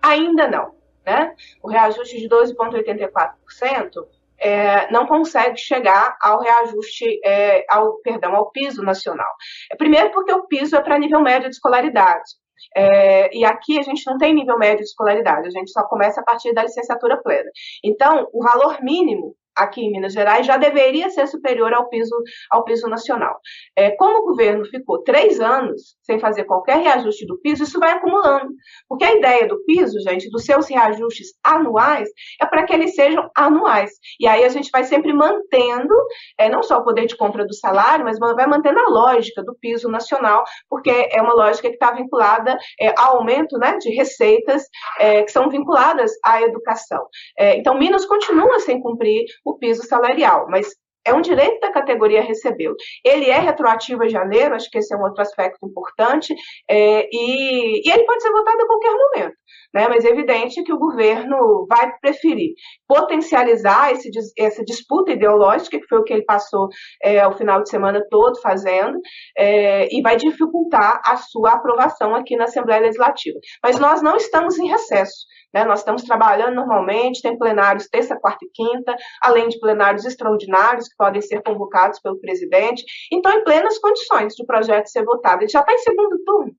Ainda 0.00 0.48
não. 0.48 0.74
Né? 1.04 1.34
O 1.62 1.68
reajuste 1.68 2.18
de 2.18 2.26
12,84% 2.26 4.06
é, 4.38 4.90
não 4.90 5.06
consegue 5.06 5.58
chegar 5.58 6.16
ao 6.22 6.40
reajuste, 6.40 7.20
é, 7.22 7.66
ao 7.68 7.98
perdão, 7.98 8.34
ao 8.34 8.50
piso 8.50 8.82
nacional. 8.82 9.30
É, 9.70 9.76
primeiro 9.76 10.10
porque 10.10 10.32
o 10.32 10.46
piso 10.46 10.74
é 10.74 10.80
para 10.80 10.98
nível 10.98 11.20
médio 11.20 11.50
de 11.50 11.54
escolaridade. 11.56 12.39
É, 12.76 13.36
e 13.36 13.44
aqui 13.44 13.78
a 13.78 13.82
gente 13.82 14.06
não 14.06 14.18
tem 14.18 14.34
nível 14.34 14.58
médio 14.58 14.78
de 14.78 14.90
escolaridade, 14.90 15.48
a 15.48 15.50
gente 15.50 15.70
só 15.70 15.82
começa 15.84 16.20
a 16.20 16.24
partir 16.24 16.52
da 16.52 16.62
licenciatura 16.62 17.20
plena. 17.22 17.50
Então, 17.84 18.28
o 18.32 18.42
valor 18.42 18.82
mínimo 18.82 19.34
aqui 19.56 19.82
em 19.82 19.92
Minas 19.92 20.12
Gerais 20.12 20.46
já 20.46 20.56
deveria 20.56 21.10
ser 21.10 21.26
superior 21.26 21.72
ao 21.72 21.88
piso, 21.88 22.14
ao 22.50 22.64
piso 22.64 22.88
nacional. 22.88 23.38
É, 23.76 23.90
como 23.90 24.18
o 24.18 24.26
governo 24.26 24.64
ficou 24.66 25.02
três 25.02 25.40
anos 25.40 25.96
sem 26.02 26.18
fazer 26.18 26.44
qualquer 26.44 26.78
reajuste 26.78 27.26
do 27.26 27.38
piso, 27.40 27.64
isso 27.64 27.78
vai 27.78 27.92
acumulando. 27.92 28.50
Porque 28.88 29.04
a 29.04 29.14
ideia 29.14 29.46
do 29.46 29.62
piso, 29.64 29.98
gente, 30.00 30.30
dos 30.30 30.44
seus 30.44 30.68
reajustes 30.68 31.28
anuais, 31.44 32.08
é 32.40 32.46
para 32.46 32.64
que 32.64 32.72
eles 32.72 32.94
sejam 32.94 33.30
anuais. 33.36 33.90
E 34.18 34.26
aí 34.26 34.44
a 34.44 34.48
gente 34.48 34.70
vai 34.70 34.84
sempre 34.84 35.12
mantendo, 35.12 35.94
é, 36.38 36.48
não 36.48 36.62
só 36.62 36.78
o 36.78 36.84
poder 36.84 37.06
de 37.06 37.16
compra 37.16 37.46
do 37.46 37.54
salário, 37.54 38.04
mas 38.04 38.18
vai 38.18 38.46
mantendo 38.46 38.78
a 38.80 38.88
lógica 38.88 39.42
do 39.42 39.54
piso 39.60 39.88
nacional, 39.88 40.44
porque 40.68 40.90
é 40.90 41.20
uma 41.20 41.34
lógica 41.34 41.68
que 41.68 41.74
está 41.74 41.92
vinculada 41.92 42.56
é, 42.80 42.92
ao 42.98 43.18
aumento 43.18 43.58
né, 43.58 43.76
de 43.78 43.90
receitas 43.90 44.64
é, 44.98 45.22
que 45.22 45.32
são 45.32 45.48
vinculadas 45.48 46.12
à 46.24 46.42
educação. 46.42 47.06
É, 47.38 47.56
então, 47.56 47.78
Minas 47.78 48.04
continua 48.06 48.58
sem 48.60 48.80
cumprir 48.80 49.24
o 49.50 49.58
piso 49.58 49.82
salarial, 49.84 50.46
mas 50.48 50.68
é 51.06 51.14
um 51.14 51.20
direito 51.20 51.60
da 51.60 51.72
categoria 51.72 52.22
recebê-lo. 52.22 52.74
Ele 53.04 53.26
é 53.30 53.38
retroativo 53.38 54.02
a 54.02 54.08
janeiro, 54.08 54.54
acho 54.54 54.70
que 54.70 54.78
esse 54.78 54.94
é 54.94 54.96
um 54.96 55.02
outro 55.02 55.22
aspecto 55.22 55.66
importante, 55.66 56.34
é, 56.68 57.08
e, 57.10 57.88
e, 57.88 57.90
ele 57.90 58.04
pode 58.04 58.22
ser 58.22 58.30
votado 58.30 58.62
a 58.62 58.66
qualquer 58.66 58.92
momento, 58.92 59.36
né? 59.74 59.88
mas 59.88 60.04
é 60.04 60.08
evidente 60.08 60.62
que 60.62 60.72
o 60.72 60.78
governo 60.78 61.66
vai 61.68 61.90
preferir 62.00 62.52
potencializar 62.86 63.92
esse, 63.92 64.10
essa 64.38 64.62
disputa 64.64 65.12
ideológica, 65.12 65.78
que 65.78 65.86
foi 65.86 65.98
o 65.98 66.04
que 66.04 66.12
ele 66.12 66.24
passou 66.24 66.68
é, 67.02 67.26
o 67.26 67.32
final 67.32 67.62
de 67.62 67.70
semana 67.70 68.04
todo 68.10 68.40
fazendo, 68.40 68.98
é, 69.36 69.88
e 69.90 70.02
vai 70.02 70.16
dificultar 70.16 71.00
a 71.04 71.16
sua 71.16 71.52
aprovação 71.52 72.14
aqui 72.14 72.36
na 72.36 72.44
Assembleia 72.44 72.82
Legislativa. 72.82 73.38
Mas 73.62 73.78
nós 73.78 74.02
não 74.02 74.16
estamos 74.16 74.58
em 74.58 74.68
recesso. 74.68 75.24
Né? 75.52 75.64
Nós 75.64 75.80
estamos 75.80 76.02
trabalhando 76.02 76.54
normalmente, 76.54 77.22
tem 77.22 77.36
plenários 77.36 77.88
terça, 77.88 78.18
quarta 78.18 78.44
e 78.44 78.50
quinta, 78.52 78.96
além 79.22 79.48
de 79.48 79.58
plenários 79.58 80.04
extraordinários 80.04 80.88
que 80.88 80.96
podem 80.96 81.20
ser 81.20 81.42
convocados 81.42 82.00
pelo 82.00 82.20
presidente. 82.20 82.84
Então, 83.12 83.32
em 83.32 83.44
plenas 83.44 83.78
condições 83.78 84.34
de 84.34 84.42
o 84.42 84.46
projeto 84.46 84.86
ser 84.86 85.04
votado. 85.04 85.42
Ele 85.42 85.50
já 85.50 85.60
está 85.60 85.72
em 85.72 85.78
segundo 85.78 86.22
turno. 86.24 86.52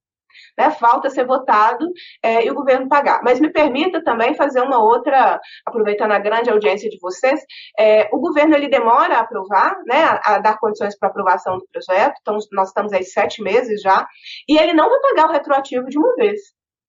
Né, 0.57 0.71
falta 0.71 1.09
ser 1.09 1.25
votado 1.25 1.85
é, 2.23 2.45
e 2.45 2.51
o 2.51 2.53
governo 2.53 2.87
pagar. 2.87 3.21
Mas 3.23 3.39
me 3.39 3.51
permita 3.51 4.01
também 4.03 4.33
fazer 4.33 4.61
uma 4.61 4.81
outra, 4.81 5.39
aproveitando 5.65 6.11
a 6.11 6.19
grande 6.19 6.49
audiência 6.49 6.89
de 6.89 6.97
vocês, 7.01 7.41
é, 7.77 8.09
o 8.13 8.19
governo 8.19 8.55
ele 8.55 8.69
demora 8.69 9.15
a 9.15 9.19
aprovar, 9.21 9.75
né, 9.85 10.03
a, 10.03 10.35
a 10.35 10.39
dar 10.39 10.57
condições 10.57 10.97
para 10.97 11.09
aprovação 11.09 11.57
do 11.57 11.67
projeto, 11.71 12.15
então 12.21 12.37
nós 12.53 12.69
estamos 12.69 12.93
aí 12.93 13.03
sete 13.03 13.41
meses 13.41 13.81
já, 13.81 14.07
e 14.47 14.57
ele 14.57 14.73
não 14.73 14.89
vai 14.89 14.99
pagar 15.01 15.29
o 15.29 15.33
retroativo 15.33 15.85
de 15.87 15.97
uma 15.97 16.15
vez. 16.15 16.39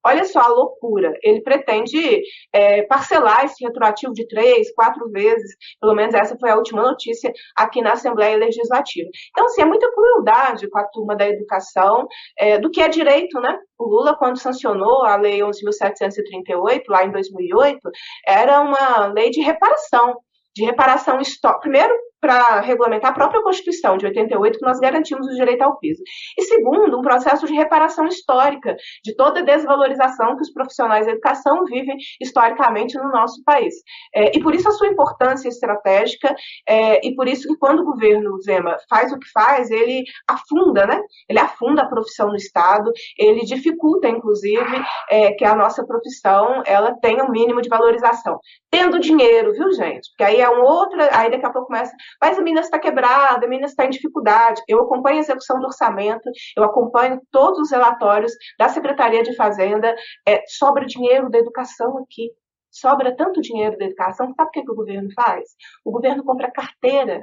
Olha 0.04 0.24
só 0.24 0.40
a 0.40 0.48
loucura. 0.48 1.12
Ele 1.22 1.40
pretende 1.42 2.22
é, 2.52 2.82
parcelar 2.82 3.44
esse 3.44 3.64
retroativo 3.64 4.12
de 4.12 4.26
três, 4.26 4.72
quatro 4.74 5.08
vezes. 5.10 5.54
Pelo 5.80 5.94
menos 5.94 6.14
essa 6.14 6.36
foi 6.38 6.50
a 6.50 6.56
última 6.56 6.82
notícia 6.82 7.32
aqui 7.56 7.80
na 7.80 7.92
Assembleia 7.92 8.36
Legislativa. 8.36 9.08
Então, 9.30 9.46
assim, 9.46 9.62
é 9.62 9.64
muita 9.64 9.90
crueldade 9.92 10.68
com 10.68 10.78
a 10.78 10.88
turma 10.88 11.16
da 11.16 11.28
educação, 11.28 12.06
é, 12.38 12.58
do 12.58 12.70
que 12.70 12.80
é 12.80 12.88
direito, 12.88 13.40
né? 13.40 13.58
O 13.78 13.84
Lula, 13.84 14.16
quando 14.16 14.38
sancionou 14.38 15.04
a 15.04 15.16
Lei 15.16 15.40
11.738, 15.40 16.82
lá 16.88 17.04
em 17.04 17.10
2008, 17.10 17.78
era 18.26 18.60
uma 18.60 19.06
lei 19.06 19.30
de 19.30 19.40
reparação. 19.40 20.16
De 20.54 20.64
reparação 20.64 21.20
histórica. 21.20 21.60
Primeiro, 21.60 21.94
para 22.22 22.60
regulamentar 22.60 23.10
a 23.10 23.14
própria 23.14 23.42
Constituição 23.42 23.96
de 23.96 24.06
88, 24.06 24.58
que 24.60 24.64
nós 24.64 24.78
garantimos 24.78 25.26
o 25.26 25.34
direito 25.34 25.62
ao 25.62 25.76
piso. 25.78 26.00
E 26.38 26.42
segundo, 26.44 26.96
um 26.96 27.02
processo 27.02 27.46
de 27.46 27.52
reparação 27.52 28.06
histórica 28.06 28.76
de 29.04 29.16
toda 29.16 29.40
a 29.40 29.42
desvalorização 29.42 30.36
que 30.36 30.42
os 30.42 30.52
profissionais 30.52 31.04
da 31.04 31.12
educação 31.12 31.64
vivem 31.64 31.96
historicamente 32.20 32.96
no 32.96 33.10
nosso 33.10 33.42
país. 33.44 33.74
É, 34.14 34.36
e 34.36 34.40
por 34.40 34.54
isso 34.54 34.68
a 34.68 34.72
sua 34.72 34.86
importância 34.86 35.48
estratégica, 35.48 36.32
é, 36.68 37.04
e 37.04 37.12
por 37.16 37.26
isso 37.26 37.48
que 37.48 37.56
quando 37.56 37.80
o 37.80 37.84
governo 37.84 38.40
Zema 38.40 38.76
faz 38.88 39.12
o 39.12 39.18
que 39.18 39.28
faz, 39.32 39.72
ele 39.72 40.04
afunda, 40.28 40.86
né? 40.86 41.00
Ele 41.28 41.40
afunda 41.40 41.82
a 41.82 41.88
profissão 41.88 42.28
no 42.28 42.36
Estado, 42.36 42.92
ele 43.18 43.40
dificulta, 43.40 44.08
inclusive, 44.08 44.84
é, 45.10 45.32
que 45.32 45.44
a 45.44 45.56
nossa 45.56 45.84
profissão 45.84 46.62
ela 46.64 46.94
tenha 47.00 47.24
um 47.24 47.32
mínimo 47.32 47.60
de 47.60 47.68
valorização. 47.68 48.38
Tendo 48.70 49.00
dinheiro, 49.00 49.52
viu, 49.52 49.72
gente? 49.72 50.08
Porque 50.10 50.22
aí 50.22 50.40
é 50.40 50.48
um 50.48 50.62
outro, 50.62 51.00
aí 51.10 51.28
daqui 51.28 51.46
a 51.46 51.50
pouco 51.50 51.66
começa 51.66 51.92
mas 52.20 52.38
a 52.38 52.42
Minas 52.42 52.66
está 52.66 52.78
quebrada, 52.78 53.46
a 53.46 53.48
Minas 53.48 53.70
está 53.70 53.84
em 53.84 53.90
dificuldade. 53.90 54.62
Eu 54.68 54.80
acompanho 54.80 55.18
a 55.18 55.20
execução 55.20 55.58
do 55.58 55.66
orçamento, 55.66 56.28
eu 56.56 56.64
acompanho 56.64 57.20
todos 57.30 57.58
os 57.58 57.70
relatórios 57.70 58.32
da 58.58 58.68
Secretaria 58.68 59.22
de 59.22 59.34
Fazenda. 59.34 59.94
É, 60.26 60.42
sobra 60.46 60.84
dinheiro 60.86 61.30
da 61.30 61.38
educação 61.38 61.98
aqui. 61.98 62.30
Sobra 62.70 63.14
tanto 63.14 63.42
dinheiro 63.42 63.76
da 63.76 63.84
educação, 63.84 64.32
sabe 64.34 64.48
o 64.48 64.50
que, 64.50 64.62
que 64.62 64.72
o 64.72 64.74
governo 64.74 65.10
faz? 65.14 65.50
O 65.84 65.90
governo 65.90 66.24
compra 66.24 66.50
carteira 66.50 67.22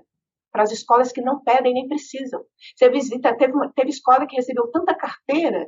para 0.52 0.62
as 0.62 0.72
escolas 0.72 1.12
que 1.12 1.22
não 1.22 1.44
pedem 1.44 1.74
nem 1.74 1.88
precisam. 1.88 2.44
Você 2.76 2.90
visita, 2.90 3.36
teve, 3.36 3.54
teve 3.76 3.90
escola 3.90 4.28
que 4.28 4.36
recebeu 4.36 4.68
tanta 4.68 4.94
carteira 4.94 5.68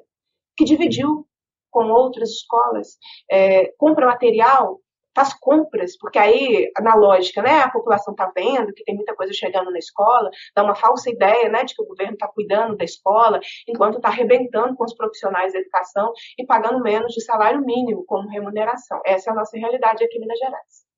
que 0.56 0.64
dividiu 0.64 1.28
com 1.72 1.86
outras 1.86 2.30
escolas, 2.30 2.98
é, 3.32 3.72
compra 3.78 4.06
material 4.06 4.80
faz 5.16 5.34
compras, 5.34 5.98
porque 5.98 6.18
aí, 6.18 6.72
na 6.82 6.96
lógica, 6.96 7.42
né, 7.42 7.62
a 7.62 7.70
população 7.70 8.14
está 8.14 8.32
vendo 8.36 8.74
que 8.74 8.84
tem 8.84 8.96
muita 8.96 9.16
coisa 9.16 9.34
chegando 9.34 9.72
na 9.72 9.80
escola, 9.80 10.30
dá 10.56 10.64
uma 10.64 10.76
falsa 10.76 11.10
ideia 11.10 11.50
né, 11.50 11.64
de 11.64 11.76
que 11.76 11.84
o 11.84 11.88
governo 11.88 12.14
está 12.14 12.28
cuidando 12.28 12.78
da 12.78 12.86
escola, 12.86 13.40
enquanto 13.68 13.98
está 13.98 14.10
arrebentando 14.10 14.76
com 14.76 14.84
os 14.84 14.96
profissionais 14.96 15.54
da 15.54 15.60
educação 15.60 16.12
e 16.38 16.46
pagando 16.46 16.82
menos 16.82 17.14
de 17.14 17.24
salário 17.24 17.62
mínimo 17.62 18.06
como 18.06 18.30
remuneração. 18.30 19.02
Essa 19.06 19.30
é 19.30 19.34
a 19.34 19.36
nossa 19.36 19.58
realidade 19.58 20.04
aqui 20.04 20.18
em 20.18 20.22
Minas 20.22 20.40
Gerais. 20.40 20.92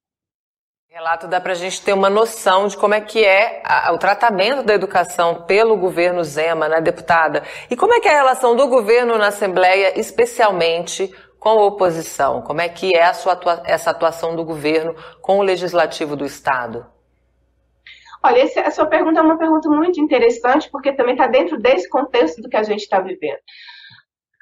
Relato 0.93 1.27
dá 1.27 1.41
para 1.41 1.53
a 1.53 1.55
gente 1.55 1.81
ter 1.81 1.91
uma 1.91 2.07
noção 2.07 2.67
de 2.67 2.77
como 2.77 2.93
é 2.93 3.01
que 3.01 3.25
é 3.25 3.63
a, 3.65 3.91
o 3.93 3.97
tratamento 3.97 4.61
da 4.61 4.75
educação 4.75 5.43
pelo 5.47 5.75
governo 5.75 6.23
Zema, 6.23 6.69
né, 6.69 6.79
deputada? 6.81 7.41
E 7.67 7.75
como 7.75 7.95
é 7.95 7.99
que 7.99 8.07
é 8.07 8.13
a 8.13 8.17
relação 8.17 8.55
do 8.55 8.67
governo 8.67 9.17
na 9.17 9.29
Assembleia, 9.29 9.99
especialmente 9.99 11.11
com 11.43 11.49
a 11.49 11.65
oposição? 11.65 12.41
Como 12.41 12.61
é 12.61 12.69
que 12.69 12.95
é 12.95 13.03
atua 13.03 13.61
essa 13.65 13.91
atuação 13.91 14.33
do 14.33 14.45
governo 14.45 14.95
com 15.21 15.39
o 15.39 15.43
legislativo 15.43 16.15
do 16.15 16.25
Estado? 16.25 16.85
Olha, 18.23 18.39
essa, 18.39 18.71
sua 18.71 18.85
pergunta 18.85 19.19
é 19.19 19.23
uma 19.23 19.37
pergunta 19.37 19.69
muito 19.69 19.99
interessante, 19.99 20.69
porque 20.71 20.93
também 20.93 21.15
está 21.15 21.27
dentro 21.27 21.59
desse 21.59 21.89
contexto 21.89 22.41
do 22.41 22.47
que 22.47 22.55
a 22.55 22.63
gente 22.63 22.79
está 22.79 23.01
vivendo. 23.01 23.39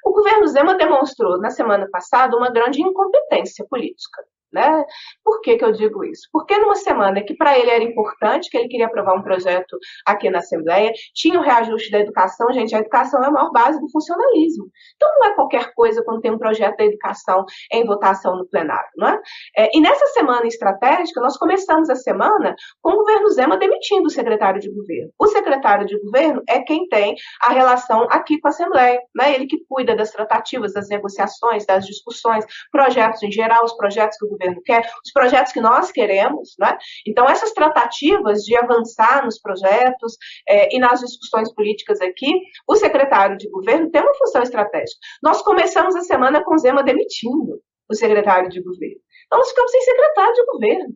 O 0.06 0.12
governo 0.12 0.46
Zema 0.46 0.76
demonstrou 0.76 1.38
na 1.40 1.50
semana 1.50 1.88
passada 1.90 2.36
uma 2.36 2.50
grande 2.50 2.80
incompetência 2.80 3.66
política. 3.68 4.22
Né? 4.52 4.84
Por 5.24 5.40
que, 5.40 5.56
que 5.56 5.64
eu 5.64 5.72
digo 5.72 6.04
isso? 6.04 6.28
Porque 6.30 6.56
numa 6.58 6.74
semana 6.74 7.22
que 7.22 7.34
para 7.34 7.58
ele 7.58 7.70
era 7.70 7.82
importante, 7.82 8.50
que 8.50 8.56
ele 8.56 8.68
queria 8.68 8.86
aprovar 8.86 9.14
um 9.14 9.22
projeto 9.22 9.78
aqui 10.06 10.28
na 10.28 10.38
Assembleia, 10.38 10.92
tinha 11.14 11.38
o 11.38 11.42
reajuste 11.42 11.90
da 11.90 12.00
educação, 12.00 12.52
gente, 12.52 12.74
a 12.74 12.78
educação 12.80 13.22
é 13.22 13.26
a 13.28 13.30
maior 13.30 13.50
base 13.50 13.80
do 13.80 13.90
funcionalismo. 13.90 14.66
Então 14.96 15.08
não 15.18 15.28
é 15.28 15.34
qualquer 15.34 15.72
coisa 15.74 16.02
quando 16.04 16.20
tem 16.20 16.30
um 16.30 16.38
projeto 16.38 16.76
da 16.76 16.84
educação 16.84 17.44
em 17.72 17.84
votação 17.86 18.36
no 18.36 18.46
plenário, 18.46 18.90
não 18.96 19.08
é? 19.08 19.20
é 19.56 19.70
e 19.74 19.80
nessa 19.80 20.06
semana 20.08 20.46
estratégica, 20.46 21.20
nós 21.20 21.36
começamos 21.38 21.88
a 21.88 21.94
semana 21.94 22.54
com 22.80 22.92
o 22.92 22.96
governo 22.96 23.30
Zema 23.30 23.56
demitindo 23.56 24.06
o 24.06 24.10
secretário 24.10 24.60
de 24.60 24.70
governo. 24.70 25.10
O 25.18 25.26
secretário 25.26 25.86
de 25.86 25.98
governo 26.00 26.42
é 26.48 26.60
quem 26.60 26.86
tem 26.88 27.14
a 27.40 27.52
relação 27.52 28.06
aqui 28.10 28.38
com 28.40 28.48
a 28.48 28.50
Assembleia, 28.50 29.00
né? 29.14 29.34
Ele 29.34 29.46
que 29.46 29.64
cuida 29.68 29.94
das 29.96 30.10
tratativas, 30.10 30.72
das 30.72 30.88
negociações, 30.88 31.64
das 31.64 31.86
discussões, 31.86 32.44
projetos 32.70 33.22
em 33.22 33.30
geral, 33.30 33.64
os 33.64 33.76
projetos 33.76 34.18
que 34.18 34.26
o 34.26 34.28
governo 34.28 34.41
quer, 34.64 34.80
os 35.04 35.12
projetos 35.12 35.52
que 35.52 35.60
nós 35.60 35.90
queremos, 35.92 36.54
né? 36.58 36.76
Então, 37.06 37.28
essas 37.28 37.52
tratativas 37.52 38.42
de 38.42 38.56
avançar 38.56 39.24
nos 39.24 39.40
projetos 39.40 40.16
é, 40.48 40.74
e 40.74 40.78
nas 40.78 41.00
discussões 41.00 41.52
políticas 41.54 42.00
aqui, 42.00 42.30
o 42.68 42.76
secretário 42.76 43.36
de 43.36 43.48
governo 43.50 43.90
tem 43.90 44.02
uma 44.02 44.14
função 44.14 44.42
estratégica. 44.42 44.98
Nós 45.22 45.42
começamos 45.42 45.94
a 45.96 46.00
semana 46.00 46.42
com 46.44 46.56
Zema 46.58 46.82
demitindo 46.82 47.60
o 47.88 47.94
secretário 47.94 48.48
de 48.48 48.62
governo. 48.62 49.00
Então, 49.26 49.38
nós 49.38 49.48
ficamos 49.48 49.70
sem 49.70 49.80
secretário 49.82 50.34
de 50.34 50.44
governo. 50.46 50.94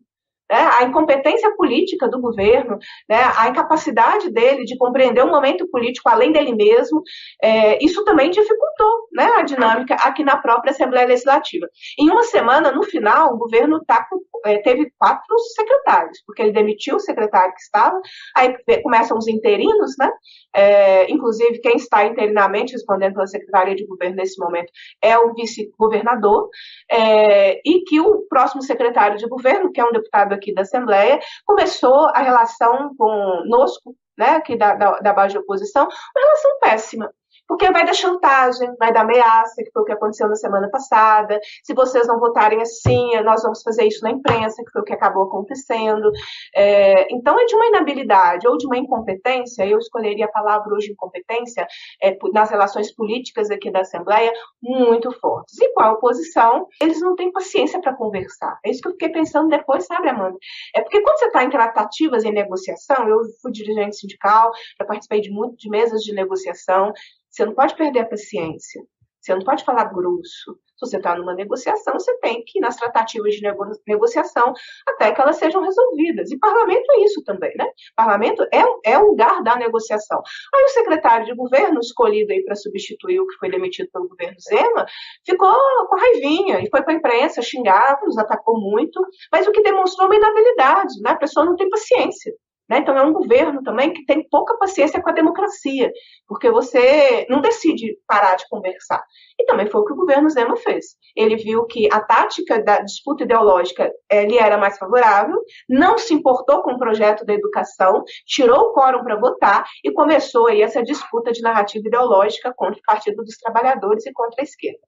Né, 0.51 0.69
a 0.79 0.85
incompetência 0.85 1.51
política 1.57 2.09
do 2.09 2.21
governo, 2.21 2.79
né, 3.09 3.21
a 3.37 3.49
incapacidade 3.49 4.31
dele 4.31 4.65
de 4.65 4.77
compreender 4.77 5.23
o 5.25 5.31
momento 5.31 5.69
político 5.69 6.09
além 6.09 6.33
dele 6.33 6.55
mesmo, 6.55 7.03
é, 7.43 7.83
isso 7.85 8.05
também 8.05 8.31
dificultou 8.31 9.09
né, 9.13 9.25
a 9.37 9.43
dinâmica 9.43 9.95
aqui 9.95 10.23
na 10.23 10.37
própria 10.37 10.71
Assembleia 10.71 11.07
Legislativa. 11.07 11.67
Em 11.99 12.11
uma 12.11 12.23
semana, 12.23 12.71
no 12.71 12.83
final, 12.83 13.35
o 13.35 13.39
governo 13.39 13.83
tá 13.85 14.07
com, 14.09 14.21
é, 14.45 14.59
teve 14.59 14.91
quatro 14.99 15.39
secretários, 15.55 16.23
porque 16.27 16.43
ele 16.43 16.53
demitiu 16.53 16.97
o 16.97 17.01
secretário 17.01 17.55
que 17.55 17.61
estava, 17.61 18.01
aí 18.37 18.55
começam 18.83 19.17
os 19.17 19.27
interinos, 19.27 19.95
né, 19.99 20.11
é, 20.55 21.11
inclusive 21.11 21.61
quem 21.61 21.77
está 21.77 22.05
interinamente 22.05 22.73
respondendo 22.73 23.15
pela 23.15 23.27
Secretaria 23.27 23.75
de 23.75 23.87
Governo 23.87 24.17
nesse 24.17 24.41
momento 24.41 24.71
é 25.03 25.19
o 25.19 25.35
vice-governador, 25.35 26.49
é, 26.91 27.61
e 27.65 27.83
que 27.85 28.01
o 28.01 28.27
próximo 28.29 28.63
secretário 28.63 29.19
de 29.19 29.29
governo, 29.29 29.73
que 29.73 29.81
é 29.81 29.85
um 29.85 29.93
deputado 29.93 30.36
aqui 30.37 30.55
da 30.55 30.63
Assembleia, 30.63 31.19
começou 31.45 32.09
a 32.15 32.21
relação 32.21 32.95
conosco, 32.97 33.97
né, 34.17 34.31
aqui 34.31 34.57
da, 34.57 34.75
da, 34.75 34.99
da 35.01 35.13
base 35.13 35.33
de 35.33 35.39
oposição, 35.39 35.85
uma 35.85 36.25
relação 36.25 36.59
péssima 36.61 37.11
porque 37.49 37.71
vai 37.71 37.85
dar 37.85 37.95
chantagem, 37.95 38.75
vai 38.79 38.93
dar 38.93 39.03
ameaça, 39.03 39.63
que 39.63 39.71
foi 39.73 39.83
o 39.83 39.85
que 39.85 39.93
aconteceu 39.93 40.29
na 40.29 40.35
semana 40.35 40.69
passada. 40.71 41.39
Se 41.63 41.75
vocês 41.75 42.07
não 42.07 42.19
votarem 42.19 42.61
assim, 42.61 43.21
nós 43.23 43.43
vamos 43.43 43.63
fazer 43.63 43.85
isso 43.85 44.03
na 44.03 44.11
imprensa, 44.11 44.63
que 44.65 44.71
foi 44.71 44.83
o 44.83 44.85
que 44.85 44.93
acabou 44.93 45.25
acontecendo. 45.25 46.11
É, 46.55 47.13
então, 47.13 47.39
é 47.39 47.45
de 47.45 47.55
uma 47.55 47.67
inabilidade 47.67 48.47
ou 48.49 48.57
de 48.57 48.67
uma 48.67 48.77
incompetência, 48.77 49.67
eu 49.67 49.79
escolheria 49.79 50.27
a 50.27 50.31
palavra 50.31 50.75
hoje 50.75 50.93
incompetência, 50.93 51.67
é, 52.03 52.17
nas 52.33 52.51
relações 52.51 52.93
políticas 52.95 53.51
aqui 53.51 53.71
da 53.71 53.81
Assembleia, 53.81 54.33
muito 54.63 55.11
fortes. 55.21 55.59
E 55.61 55.73
com 55.73 55.83
a 55.83 55.93
oposição, 55.93 56.67
eles 56.81 57.01
não 57.01 57.15
têm 57.15 57.33
paciência 57.33 57.81
para 57.81 57.95
conversar. 57.95 58.59
É 58.65 58.71
isso 58.71 58.81
que 58.81 58.89
eu 58.89 58.93
fiquei 58.93 59.09
pensando 59.11 59.49
depois, 59.49 59.87
sabe, 59.87 60.09
Amanda? 60.09 60.37
É 60.75 60.83
porque 60.83 61.01
quando 61.01 61.19
você 61.19 61.27
está 61.27 61.45
em 61.45 61.51
tratativas, 61.51 62.25
em 62.25 62.33
negociação, 62.33 63.09
eu 63.09 63.19
fui 63.41 63.53
dirigente 63.53 63.97
sindical, 63.97 64.51
já 64.79 64.87
participei 64.87 65.21
de 65.21 65.31
muito 65.31 65.57
de 65.57 65.69
mesas 65.69 66.03
de 66.03 66.15
negociação, 66.15 66.93
você 67.37 67.45
não 67.45 67.55
pode 67.55 67.77
perder 67.77 68.01
a 68.01 68.09
paciência. 68.09 68.83
Você 69.21 69.35
não 69.35 69.43
pode 69.43 69.63
falar 69.63 69.93
grosso. 69.93 70.59
Se 70.77 70.87
você 70.87 70.97
está 70.97 71.17
numa 71.17 71.35
negociação, 71.35 71.95
você 71.95 72.17
tem 72.21 72.43
que 72.47 72.59
ir 72.59 72.63
nas 72.63 72.77
tratativas 72.77 73.35
de 73.35 73.43
nego 73.43 73.65
negociação 73.87 74.55
até 74.89 75.13
que 75.13 75.21
elas 75.21 75.37
sejam 75.37 75.63
resolvidas. 75.63 76.31
E 76.31 76.39
parlamento 76.39 76.85
é 76.93 77.05
isso 77.05 77.23
também, 77.25 77.53
né? 77.59 77.67
Parlamento 77.95 78.43
é, 78.53 78.63
é 78.85 78.99
o 78.99 79.09
lugar 79.09 79.43
da 79.43 79.57
negociação. 79.57 80.23
Aí 80.55 80.65
o 80.65 80.69
secretário 80.69 81.27
de 81.27 81.35
governo, 81.35 81.81
escolhido 81.81 82.33
aí 82.33 82.43
para 82.43 82.55
substituir 82.55 83.21
o 83.21 83.27
que 83.27 83.37
foi 83.39 83.51
demitido 83.51 83.91
pelo 83.93 84.09
governo 84.09 84.37
Zema, 84.41 84.87
ficou 85.25 85.55
com 85.89 85.99
raivinha 85.99 86.61
e 86.61 86.71
foi 86.71 86.83
para 86.83 86.95
a 86.95 86.97
imprensa 86.97 87.43
xingar, 87.43 87.99
nos 88.03 88.17
atacou 88.17 88.59
muito, 88.59 89.01
mas 89.31 89.47
o 89.47 89.53
que 89.53 89.63
demonstrou 89.63 90.07
uma 90.07 90.17
inabilidade, 90.17 90.95
né? 91.03 91.11
A 91.11 91.17
pessoa 91.17 91.45
não 91.45 91.57
tem 91.57 91.69
paciência. 91.69 92.33
Né? 92.69 92.79
Então, 92.79 92.97
é 92.97 93.03
um 93.03 93.13
governo 93.13 93.63
também 93.63 93.93
que 93.93 94.05
tem 94.05 94.29
pouca 94.29 94.57
paciência 94.59 95.01
com 95.01 95.09
a 95.09 95.13
democracia, 95.13 95.91
porque 96.27 96.51
você 96.51 97.25
não 97.29 97.41
decide 97.41 97.97
parar 98.07 98.35
de 98.37 98.49
conversar. 98.49 99.03
E 99.39 99.45
também 99.45 99.71
foi 99.71 99.81
o 99.81 99.85
que 99.85 99.93
o 99.93 99.97
governo 99.97 100.29
Zema 100.29 100.57
fez. 100.57 100.97
Ele 101.15 101.37
viu 101.37 101.65
que 101.67 101.89
a 101.93 102.01
tática 102.01 102.63
da 102.63 102.81
disputa 102.81 103.25
ideológica 103.25 103.93
lhe 104.13 104.39
era 104.39 104.59
mais 104.59 104.79
favorável, 104.79 105.37
não 105.69 105.97
se 105.97 106.13
importou 106.13 106.63
com 106.63 106.73
o 106.73 106.79
projeto 106.79 107.25
da 107.25 107.35
educação, 107.35 108.03
tirou 108.27 108.71
o 108.71 108.73
quórum 108.73 109.05
para 109.05 109.17
votar 109.17 109.65
e 109.85 109.93
começou 109.93 110.49
aí 110.49 110.63
essa 110.63 110.83
disputa 110.83 111.31
de 111.33 111.43
narrativa 111.43 111.87
ideológica 111.87 112.53
contra 112.57 112.79
o 112.79 112.83
Partido 112.85 113.23
dos 113.23 113.37
Trabalhadores 113.37 114.05
e 114.07 114.13
contra 114.13 114.43
a 114.43 114.45
esquerda. 114.45 114.81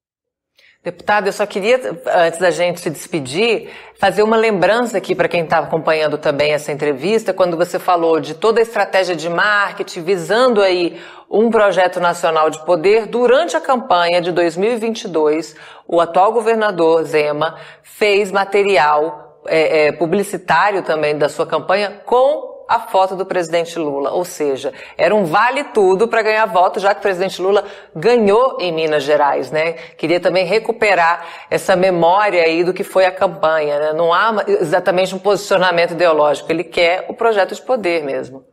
Deputado, 0.83 1.27
eu 1.27 1.33
só 1.33 1.45
queria, 1.45 1.81
antes 2.07 2.39
da 2.39 2.51
gente 2.53 2.81
se 2.81 2.89
despedir, 2.89 3.69
fazer 3.99 4.23
uma 4.23 4.37
lembrança 4.37 4.97
aqui 4.97 5.13
para 5.13 5.29
quem 5.29 5.43
está 5.43 5.59
acompanhando 5.59 6.17
também 6.17 6.53
essa 6.53 6.71
entrevista, 6.71 7.35
quando 7.35 7.57
você 7.57 7.81
falou 7.81 8.21
de 8.21 8.35
toda 8.35 8.61
a 8.61 8.63
estratégia 8.63 9.17
de 9.17 9.29
marketing 9.29 10.03
visando 10.03 10.63
aí 10.63 11.01
um 11.29 11.51
projeto 11.51 11.99
nacional 11.99 12.49
de 12.49 12.65
poder. 12.65 13.07
Durante 13.07 13.57
a 13.57 13.61
campanha 13.61 14.21
de 14.21 14.31
2022, 14.31 15.57
o 15.87 16.01
atual 16.01 16.33
governador 16.33 17.03
Zema 17.05 17.57
fez 17.83 18.31
material 18.31 19.43
é, 19.49 19.87
é, 19.87 19.93
publicitário 19.93 20.83
também 20.83 21.19
da 21.19 21.29
sua 21.29 21.47
campanha 21.47 22.03
com 22.05 22.58
a 22.69 22.81
foto 22.81 23.17
do 23.17 23.25
presidente 23.25 23.79
Lula. 23.79 24.11
Ou 24.11 24.25
seja, 24.25 24.73
era 24.97 25.15
um 25.15 25.25
vale 25.25 25.65
tudo 25.65 26.07
para 26.07 26.23
ganhar 26.23 26.47
voto, 26.47 26.79
já 26.79 26.93
que 26.93 27.01
o 27.01 27.03
presidente 27.03 27.41
Lula 27.41 27.65
ganhou 27.97 28.59
em 28.61 28.71
Minas 28.71 29.03
Gerais, 29.03 29.51
né? 29.51 29.73
Queria 29.73 30.21
também 30.21 30.45
recuperar 30.45 31.25
essa 31.51 31.75
memória 31.75 32.43
aí 32.43 32.63
do 32.63 32.75
que 32.75 32.85
foi 32.85 33.07
a 33.07 33.11
campanha, 33.11 33.79
né? 33.79 33.93
Não 33.95 34.13
há 34.13 34.45
exatamente 34.47 35.15
um 35.15 35.19
posicionamento 35.19 35.93
ideológico, 35.93 36.53
ele 36.53 36.65
quer 36.65 37.07
o 37.09 37.15
projeto 37.15 37.55
de 37.55 37.63
poder 37.63 38.05
mesmo. 38.05 38.45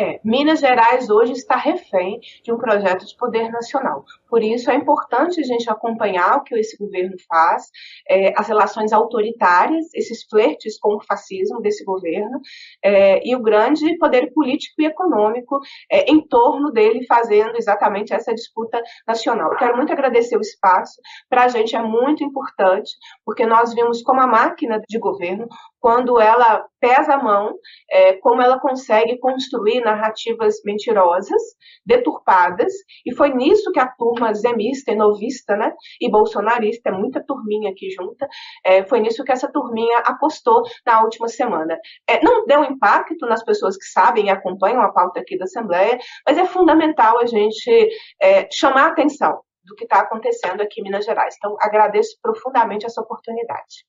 É, 0.00 0.20
Minas 0.22 0.60
Gerais 0.60 1.10
hoje 1.10 1.32
está 1.32 1.56
refém 1.56 2.20
de 2.44 2.52
um 2.52 2.56
projeto 2.56 3.04
de 3.04 3.16
poder 3.16 3.50
nacional. 3.50 4.04
Por 4.30 4.44
isso 4.44 4.70
é 4.70 4.76
importante 4.76 5.40
a 5.40 5.42
gente 5.42 5.68
acompanhar 5.68 6.36
o 6.36 6.44
que 6.44 6.54
esse 6.54 6.76
governo 6.76 7.16
faz, 7.28 7.64
é, 8.08 8.32
as 8.38 8.46
relações 8.46 8.92
autoritárias, 8.92 9.92
esses 9.92 10.22
flertes 10.22 10.78
com 10.78 10.94
o 10.94 11.00
fascismo 11.00 11.60
desse 11.60 11.84
governo 11.84 12.40
é, 12.80 13.26
e 13.26 13.34
o 13.34 13.42
grande 13.42 13.98
poder 13.98 14.32
político 14.32 14.80
e 14.80 14.86
econômico 14.86 15.58
é, 15.90 16.08
em 16.08 16.20
torno 16.20 16.70
dele, 16.70 17.04
fazendo 17.04 17.56
exatamente 17.56 18.14
essa 18.14 18.32
disputa 18.32 18.80
nacional. 19.04 19.56
Quero 19.56 19.76
muito 19.76 19.92
agradecer 19.92 20.36
o 20.36 20.40
espaço. 20.40 21.00
Para 21.28 21.44
a 21.44 21.48
gente 21.48 21.74
é 21.74 21.82
muito 21.82 22.22
importante, 22.22 22.92
porque 23.24 23.44
nós 23.44 23.74
vimos 23.74 24.00
como 24.02 24.20
a 24.20 24.28
máquina 24.28 24.80
de 24.88 24.98
governo, 25.00 25.48
quando 25.80 26.20
ela 26.20 26.64
pesa 26.80 27.14
a 27.14 27.22
mão, 27.22 27.54
é, 27.90 28.14
como 28.14 28.42
ela 28.42 28.60
consegue 28.60 29.18
construir 29.18 29.80
narrativas 29.88 30.56
mentirosas, 30.64 31.40
deturpadas, 31.84 32.72
e 33.06 33.14
foi 33.14 33.30
nisso 33.34 33.72
que 33.72 33.80
a 33.80 33.88
turma 33.88 34.34
zemista 34.34 34.92
e 34.92 34.96
novista, 34.96 35.56
né? 35.56 35.72
E 36.00 36.10
bolsonarista, 36.10 36.90
é 36.90 36.92
muita 36.92 37.24
turminha 37.24 37.70
aqui 37.70 37.90
junta. 37.90 38.28
É, 38.64 38.84
foi 38.84 39.00
nisso 39.00 39.24
que 39.24 39.32
essa 39.32 39.50
turminha 39.50 39.98
apostou 39.98 40.62
na 40.86 41.02
última 41.02 41.28
semana. 41.28 41.78
É, 42.08 42.22
não 42.22 42.44
deu 42.46 42.64
impacto 42.64 43.26
nas 43.26 43.44
pessoas 43.44 43.76
que 43.76 43.84
sabem 43.84 44.26
e 44.26 44.30
acompanham 44.30 44.82
a 44.82 44.92
pauta 44.92 45.20
aqui 45.20 45.38
da 45.38 45.44
Assembleia, 45.44 45.98
mas 46.26 46.36
é 46.36 46.44
fundamental 46.44 47.18
a 47.18 47.26
gente 47.26 47.88
é, 48.20 48.48
chamar 48.52 48.84
a 48.84 48.88
atenção 48.88 49.40
do 49.64 49.74
que 49.74 49.84
está 49.84 50.00
acontecendo 50.00 50.60
aqui 50.60 50.80
em 50.80 50.84
Minas 50.84 51.04
Gerais. 51.04 51.34
Então, 51.36 51.56
agradeço 51.60 52.16
profundamente 52.22 52.86
essa 52.86 53.00
oportunidade. 53.00 53.84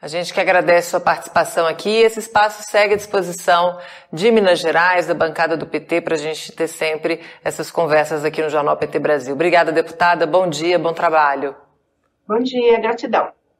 A 0.00 0.06
gente 0.06 0.32
que 0.32 0.40
agradece 0.40 0.90
sua 0.90 1.00
participação 1.00 1.66
aqui. 1.66 1.90
Esse 1.90 2.20
espaço 2.20 2.62
segue 2.70 2.94
à 2.94 2.96
disposição 2.96 3.78
de 4.12 4.30
Minas 4.30 4.60
Gerais, 4.60 5.08
da 5.08 5.14
bancada 5.14 5.56
do 5.56 5.66
PT, 5.66 6.02
para 6.02 6.14
a 6.14 6.18
gente 6.18 6.52
ter 6.52 6.68
sempre 6.68 7.20
essas 7.42 7.68
conversas 7.68 8.24
aqui 8.24 8.40
no 8.40 8.48
Jornal 8.48 8.76
PT 8.76 8.96
Brasil. 9.00 9.34
Obrigada, 9.34 9.72
deputada. 9.72 10.24
Bom 10.24 10.48
dia, 10.48 10.78
bom 10.78 10.92
trabalho. 10.92 11.56
Bom 12.28 12.38
dia, 12.38 12.78
gratidão. 12.78 13.32